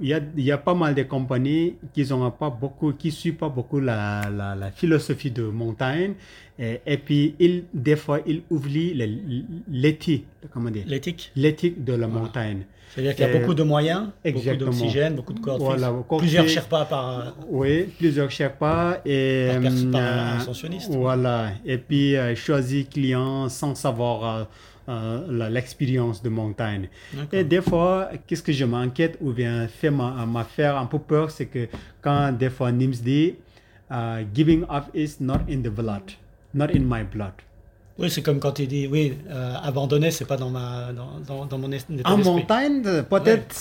Il 0.00 0.06
y, 0.08 0.14
a, 0.14 0.20
il 0.36 0.44
y 0.44 0.52
a 0.52 0.58
pas 0.58 0.74
mal 0.74 0.94
de 0.94 1.02
compagnies 1.02 1.74
qui 1.92 2.10
ont 2.12 2.30
pas 2.30 2.50
beaucoup, 2.50 2.92
qui 2.92 3.10
suivent 3.10 3.34
pas 3.34 3.48
beaucoup 3.48 3.80
la, 3.80 4.30
la, 4.30 4.54
la 4.54 4.70
philosophie 4.70 5.32
de 5.32 5.42
montagne. 5.42 6.14
Et, 6.56 6.80
et 6.86 6.98
puis, 6.98 7.34
des 7.74 7.96
fois, 7.96 8.20
ils 8.24 8.42
oublient 8.48 8.94
le- 8.94 9.42
l'éthique, 9.68 10.26
comment 10.52 10.70
dire, 10.70 10.84
L'éthique 10.86 11.32
l'éthique 11.34 11.82
de 11.84 11.94
la 11.94 12.06
montagne. 12.06 12.62
C'est-à-dire 12.94 13.16
qu'il 13.16 13.26
y 13.26 13.28
a 13.28 13.38
beaucoup 13.40 13.54
de 13.54 13.62
moyens, 13.64 14.10
exactement. 14.24 14.70
beaucoup 14.70 14.78
d'oxygène, 14.78 15.14
beaucoup 15.16 15.32
de 15.32 15.40
cordes 15.40 15.60
Voilà, 15.60 15.92
plusieurs. 16.16 16.48
Sherpas 16.48 16.84
par... 16.84 17.34
Oui, 17.48 17.88
plusieurs 17.98 18.30
Sherpas 18.30 18.98
et 19.04 19.48
Par 19.50 19.72
par 19.90 20.00
euh, 20.00 20.36
ascensionniste. 20.36 20.94
Voilà, 20.94 21.50
et 21.66 21.78
puis 21.78 22.16
euh, 22.16 22.36
choisir 22.36 22.88
client 22.88 23.48
sans 23.48 23.74
savoir 23.74 24.24
euh, 24.24 24.44
euh, 24.88 25.50
l'expérience 25.50 26.22
de 26.22 26.28
montagne. 26.28 26.88
Et 27.32 27.42
des 27.42 27.62
fois, 27.62 28.10
qu'est-ce 28.28 28.42
que 28.44 28.52
je 28.52 28.64
m'inquiète 28.64 29.18
ou 29.20 29.32
bien 29.32 29.66
fait 29.66 29.90
m'a 29.90 30.24
m'a 30.24 30.44
faire 30.44 30.76
un 30.76 30.86
peu 30.86 31.00
peur, 31.00 31.32
c'est 31.32 31.46
que 31.46 31.66
quand 32.00 32.30
des 32.30 32.50
fois 32.50 32.70
Nims 32.70 33.02
dit 33.02 33.34
giving 34.32 34.62
up 34.70 34.84
is 34.94 35.16
not 35.18 35.40
in 35.50 35.62
the 35.62 35.68
blood, 35.68 36.12
not 36.54 36.68
in 36.72 36.82
my 36.82 37.02
blood. 37.02 37.32
Oui, 37.96 38.10
c'est 38.10 38.22
comme 38.22 38.40
quand 38.40 38.58
il 38.58 38.66
dit, 38.66 38.88
oui, 38.88 39.16
euh, 39.30 39.54
abandonner, 39.62 40.10
c'est 40.10 40.24
pas 40.24 40.36
dans, 40.36 40.50
ma, 40.50 40.92
dans, 40.92 41.20
dans, 41.20 41.46
dans 41.46 41.58
mon 41.58 41.70
état 41.70 41.86
En 42.04 42.16
montagne, 42.18 42.82
peut-être, 43.08 43.54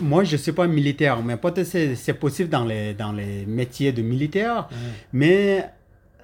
moi 0.00 0.22
je 0.22 0.32
ne 0.32 0.36
suis 0.40 0.52
pas 0.52 0.68
militaire, 0.68 1.20
mais 1.20 1.36
peut-être 1.36 1.96
c'est 1.96 2.14
possible 2.14 2.48
dans 2.48 2.64
les, 2.64 2.94
dans 2.94 3.10
les 3.10 3.44
métiers 3.44 3.90
de 3.92 4.02
militaire, 4.02 4.68
mais 5.12 5.64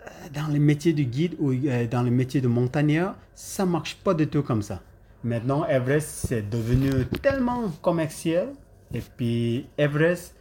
euh, 0.07 0.11
dans 0.33 0.47
les 0.53 0.61
métiers 0.61 0.93
de 0.93 1.03
guide 1.03 1.35
ou 1.41 1.51
euh, 1.53 1.87
dans 1.89 2.03
les 2.05 2.13
métiers 2.13 2.41
de 2.41 2.47
montagnard, 2.47 3.17
ça 3.35 3.67
marche 3.67 3.97
pas 3.97 4.15
du 4.15 4.29
tout 4.29 4.43
comme 4.43 4.63
ça. 4.63 4.81
Maintenant, 5.25 5.65
Everest, 5.67 6.27
c'est 6.29 6.49
devenu 6.49 7.07
tellement 7.23 7.71
commercial. 7.81 8.49
Et 8.95 9.01
puis, 9.01 9.67
Everest, 9.79 10.35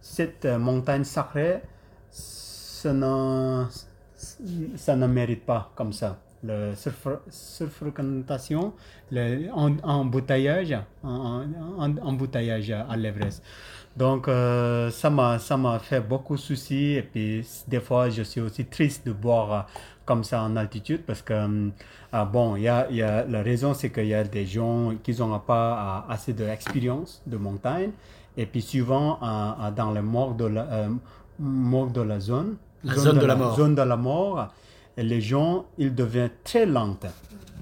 cette 0.00 0.44
euh, 0.44 0.58
montagne 0.58 1.04
sacrée, 1.04 1.60
ça 2.10 2.92
ne, 2.92 3.64
ça 4.76 4.96
ne 4.96 5.06
mérite 5.06 5.44
pas 5.44 5.72
comme 5.74 5.92
ça. 5.92 6.18
Le 6.44 6.72
surfréquentation, 7.30 8.72
le 9.10 9.48
embouteillage, 9.82 10.76
en, 11.02 11.42
en, 11.78 11.96
embouteillage 11.98 12.70
à 12.70 12.96
l'Everest. 12.96 13.42
Donc, 13.96 14.28
euh, 14.28 14.90
ça 14.90 15.10
m'a 15.10 15.78
fait 15.80 16.00
beaucoup 16.00 16.36
de 16.36 16.40
soucis. 16.40 16.92
Et 16.92 17.02
puis, 17.02 17.44
des 17.66 17.80
fois, 17.80 18.08
je 18.08 18.22
suis 18.22 18.40
aussi 18.40 18.64
triste 18.66 19.04
de 19.06 19.12
boire 19.12 19.66
comme 20.04 20.22
ça 20.24 20.42
en 20.42 20.56
altitude 20.56 21.02
parce 21.04 21.20
que, 21.20 21.34
euh, 21.34 22.24
bon, 22.24 22.56
y 22.56 22.68
a, 22.68 22.88
y 22.90 23.02
a, 23.02 23.24
la 23.24 23.42
raison, 23.42 23.74
c'est 23.74 23.90
qu'il 23.90 24.06
y 24.06 24.14
a 24.14 24.22
des 24.22 24.46
gens 24.46 24.92
qui 25.02 25.12
n'ont 25.18 25.38
pas 25.40 26.04
euh, 26.08 26.12
assez 26.12 26.32
d'expérience 26.32 27.20
de 27.26 27.36
montagne. 27.36 27.90
Et 28.36 28.46
puis, 28.46 28.62
souvent, 28.62 29.18
euh, 29.20 29.70
dans 29.72 29.90
le 29.90 30.00
mort 30.00 30.34
de 30.34 30.46
la, 30.46 30.88
mort 31.40 31.88
de 31.90 32.00
la 32.00 32.20
zone, 32.20 32.56
la 32.84 32.94
zone, 32.94 33.18
de, 33.18 33.26
la, 33.26 33.34
mort. 33.34 33.56
zone 33.56 33.74
de 33.74 33.82
la 33.82 33.96
mort, 33.96 34.48
les 35.02 35.20
gens, 35.20 35.66
ils 35.78 35.94
deviennent 35.94 36.30
très 36.44 36.66
lents. 36.66 36.98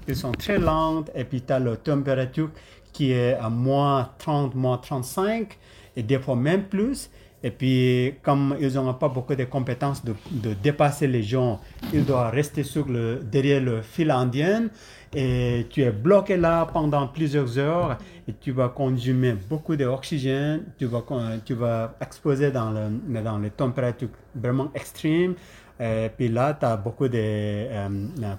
Ils 0.07 0.15
sont 0.15 0.31
très 0.31 0.57
lents 0.57 1.03
et 1.15 1.23
puis 1.23 1.41
tu 1.41 1.53
as 1.53 1.59
la 1.59 1.75
température 1.75 2.49
qui 2.93 3.11
est 3.11 3.33
à 3.33 3.49
moins 3.49 4.09
30, 4.17 4.55
moins 4.55 4.77
35 4.77 5.57
et 5.95 6.03
des 6.03 6.19
fois 6.19 6.35
même 6.35 6.63
plus. 6.63 7.09
Et 7.43 7.51
puis, 7.51 8.15
comme 8.23 8.57
ils 8.59 8.73
n'ont 8.73 8.93
pas 8.95 9.09
beaucoup 9.09 9.35
de 9.35 9.43
compétences 9.43 10.03
de, 10.03 10.15
de, 10.31 10.53
dépasser 10.53 11.05
les 11.05 11.21
gens, 11.21 11.59
ils 11.93 12.03
doivent 12.03 12.33
rester 12.33 12.63
sur 12.63 12.87
le, 12.87 13.19
derrière 13.23 13.61
le 13.61 13.83
fil 13.83 14.09
indien. 14.09 14.69
Et 15.13 15.67
tu 15.69 15.83
es 15.83 15.91
bloqué 15.91 16.35
là 16.35 16.65
pendant 16.65 17.07
plusieurs 17.07 17.57
heures 17.59 17.97
et 18.27 18.33
tu 18.33 18.51
vas 18.51 18.69
consommer 18.69 19.35
beaucoup 19.47 19.75
d'oxygène. 19.75 20.63
Tu 20.79 20.85
vas, 20.85 21.03
tu 21.45 21.53
vas 21.53 21.95
exposer 22.01 22.51
dans, 22.51 22.71
le, 22.71 23.21
dans 23.21 23.37
les 23.37 23.51
températures 23.51 24.09
vraiment 24.33 24.71
extrêmes. 24.73 25.35
Et 25.79 26.09
puis 26.15 26.29
là, 26.29 26.55
tu 26.59 26.65
as 26.65 26.75
beaucoup 26.75 27.07
de 27.07 27.17
euh, 27.17 27.89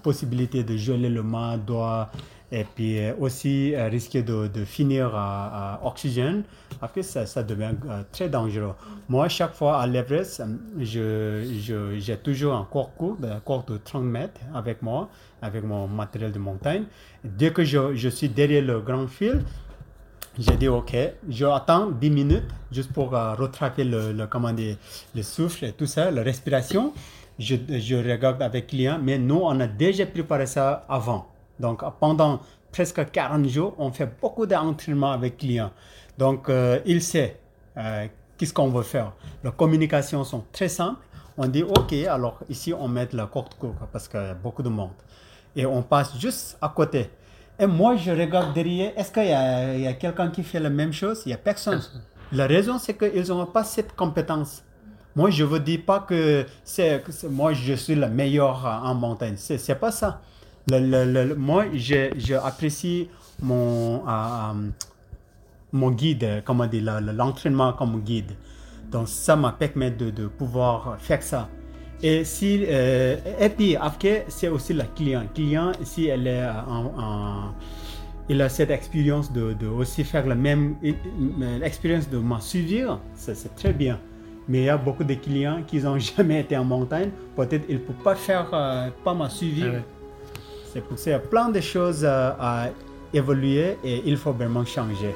possibilités 0.03 0.65
de 0.65 0.77
geler 0.77 1.09
le 1.09 1.23
main, 1.23 1.57
doigt, 1.57 2.11
et 2.51 2.65
puis 2.65 2.99
euh, 2.99 3.13
aussi 3.19 3.75
euh, 3.75 3.89
risquer 3.89 4.23
de, 4.23 4.49
finir 4.65 5.13
à, 5.15 5.81
oxygène. 5.85 6.45
Après, 6.81 7.03
ça, 7.03 7.27
ça 7.27 7.43
devient 7.43 7.75
euh, 7.89 8.03
très 8.11 8.29
dangereux. 8.29 8.75
Moi, 9.09 9.29
chaque 9.29 9.55
fois 9.55 9.81
à 9.81 9.87
l'Everest, 9.87 10.43
j'ai 10.79 12.17
toujours 12.23 12.55
un 12.55 12.67
corps 12.71 12.95
court, 12.95 13.17
un 13.23 13.41
corps 13.41 13.65
de 13.65 13.77
30 13.77 14.05
mètres 14.05 14.41
avec 14.55 14.83
moi, 14.83 15.09
avec 15.43 15.63
mon 15.65 15.87
matériel 15.87 16.33
de 16.33 16.39
montagne. 16.39 16.85
Dès 17.23 17.53
que 17.53 17.65
je, 17.65 18.09
suis 18.09 18.29
derrière 18.29 18.65
le 18.65 18.81
grand 18.81 19.07
fil, 19.07 19.43
j'ai 20.39 20.57
dit 20.57 20.69
OK, 20.69 20.97
je 21.29 21.45
attends 21.47 21.91
10 21.91 22.11
minutes 22.11 22.45
juste 22.71 22.93
pour 22.93 23.11
rattraper 23.11 23.85
le, 23.85 24.27
comment 24.27 24.53
dire, 24.53 24.77
le 25.15 25.23
souffle 25.23 25.65
et 25.65 25.73
tout 25.73 25.87
ça, 25.87 26.11
la 26.11 26.23
respiration. 26.23 26.93
Je, 27.39 27.57
je 27.69 27.97
regarde 27.97 28.43
avec 28.43 28.67
client, 28.69 28.99
mais 29.03 29.19
nous, 29.19 29.41
on 29.43 29.61
a 29.61 29.67
déjà 29.67 30.07
préparé 30.07 30.47
ça 30.47 30.85
avant. 30.89 31.29
Donc, 31.61 31.83
pendant 32.01 32.41
presque 32.73 33.11
40 33.11 33.47
jours, 33.49 33.75
on 33.79 33.91
fait 33.91 34.09
beaucoup 34.21 34.47
d'entraînement 34.47 35.13
avec 35.13 35.37
clients. 35.39 35.71
Donc, 36.17 36.49
euh, 36.49 36.81
il 36.85 37.03
sait 37.03 37.39
euh, 37.77 38.07
qu'est-ce 38.37 38.53
qu'on 38.53 38.69
veut 38.69 38.83
faire. 38.83 39.13
Les 39.45 39.53
communications 39.53 40.25
sont 40.25 40.45
très 40.53 40.69
simples. 40.69 41.01
On 41.37 41.47
dit, 41.47 41.63
OK, 41.63 41.93
alors 41.93 42.41
ici, 42.49 42.75
on 42.75 42.89
met 42.89 43.09
la 43.13 43.27
corde 43.27 43.55
courte 43.55 43.77
parce 43.93 44.09
qu'il 44.09 44.21
y 44.21 44.25
a 44.25 44.35
beaucoup 44.35 44.63
de 44.63 44.69
monde. 44.69 44.91
Et 45.55 45.65
on 45.65 45.83
passe 45.83 46.19
juste 46.19 46.59
à 46.61 46.69
côté. 46.69 47.11
Et 47.59 47.67
moi, 47.67 47.97
je 47.97 48.11
regarde 48.11 48.53
derrière, 48.53 48.93
est-ce 48.97 49.13
qu'il 49.13 49.27
y 49.27 49.33
a, 49.33 49.89
a 49.89 49.93
quelqu'un 49.95 50.31
qui 50.31 50.43
fait 50.43 50.61
la 50.61 50.71
même 50.71 50.93
chose? 50.93 51.23
Il 51.27 51.29
n'y 51.29 51.35
a 51.35 51.39
personne. 51.39 51.81
La 52.33 52.47
raison, 52.47 52.79
c'est 52.79 52.95
qu'ils 52.95 53.29
n'ont 53.29 53.47
pas 53.47 53.65
cette 53.65 53.95
compétence. 53.95 54.63
Moi, 55.17 55.31
je 55.31 55.43
ne 55.43 55.49
vous 55.49 55.59
dis 55.59 55.79
pas 55.79 56.01
que 56.01 56.47
c'est 56.65 57.03
moi, 57.29 57.53
je 57.53 57.75
suis 57.75 57.95
le 57.95 58.09
meilleur 58.09 58.65
en 58.65 58.95
montagne. 58.95 59.37
Ce 59.37 59.55
n'est 59.55 59.79
pas 59.79 59.91
ça 59.91 60.21
le, 60.77 61.35
moi, 61.35 61.65
j'apprécie 61.73 63.09
mon, 63.41 63.97
euh, 63.97 64.11
euh, 64.11 64.53
mon 65.73 65.91
guide, 65.91 66.43
comment 66.45 66.67
dire, 66.67 67.01
l'entraînement 67.01 67.73
comme 67.73 68.01
guide. 68.01 68.33
Donc, 68.91 69.09
ça 69.09 69.37
m'a 69.37 69.53
permis 69.53 69.91
de, 69.91 70.11
de, 70.11 70.27
pouvoir 70.27 70.97
faire 70.99 71.23
ça. 71.23 71.49
Et, 72.03 72.25
si, 72.25 72.65
euh, 72.67 73.17
et 73.41 73.49
puis, 73.49 73.77
après, 73.77 74.25
c'est 74.29 74.49
aussi 74.49 74.73
la 74.73 74.85
client. 74.85 75.25
Client, 75.35 75.73
si 75.83 76.07
elle 76.07 76.27
est 76.27 76.47
en, 76.47 77.55
il 78.31 78.41
a 78.43 78.49
cette 78.49 78.71
expérience 78.71 79.33
de, 79.33 79.55
de, 79.55 79.67
aussi 79.67 80.05
faire 80.05 80.27
la 80.27 80.35
même 80.35 80.77
expérience 81.63 82.09
de 82.09 82.19
m'en 82.19 82.41
suivre, 82.41 83.01
c'est 83.15 83.55
très 83.57 83.73
bien. 83.73 83.99
Mais 84.49 84.61
il 84.61 84.65
y 84.65 84.69
a 84.69 84.79
beaucoup 84.79 85.05
de 85.05 85.15
clients 85.15 85.63
qui 85.67 85.79
n'ont 85.81 85.99
jamais 86.17 86.41
été 86.41 86.57
en 86.57 86.65
montagne. 86.65 87.11
Peut-être 87.37 87.65
ils 87.69 87.77
ne 87.77 87.81
peuvent 87.81 88.03
pas 88.03 88.15
faire, 88.15 88.49
pas 89.05 89.15
m'en 89.15 89.29
suivre. 89.29 89.77
Ah 89.77 89.83
c'est 90.73 90.83
pour 90.83 90.99
ça 90.99 91.11
y 91.11 91.15
a 91.15 91.19
plein 91.19 91.49
de 91.49 91.61
choses 91.61 92.05
à, 92.05 92.37
à 92.39 92.69
évoluer 93.13 93.77
et 93.83 94.03
il 94.05 94.17
faut 94.17 94.33
vraiment 94.33 94.65
changer. 94.65 95.15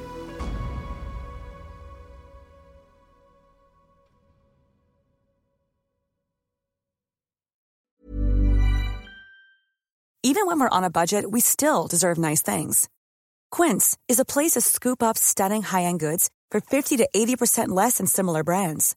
Even 10.25 10.47
when 10.47 10.61
we're 10.61 10.69
on 10.71 10.85
a 10.85 10.91
budget, 10.91 11.31
we 11.31 11.41
still 11.41 11.87
deserve 11.89 12.17
nice 12.17 12.41
things. 12.41 12.89
Quince 13.51 13.99
is 14.09 14.19
a 14.19 14.25
place 14.25 14.53
to 14.53 14.61
scoop 14.61 15.03
up 15.03 15.19
stunning 15.19 15.63
high-end 15.63 16.01
goods 16.01 16.31
for 16.51 16.61
50 16.61 16.97
to 16.99 17.09
80% 17.15 17.69
less 17.69 17.99
than 17.99 18.07
similar 18.07 18.43
brands. 18.43 18.97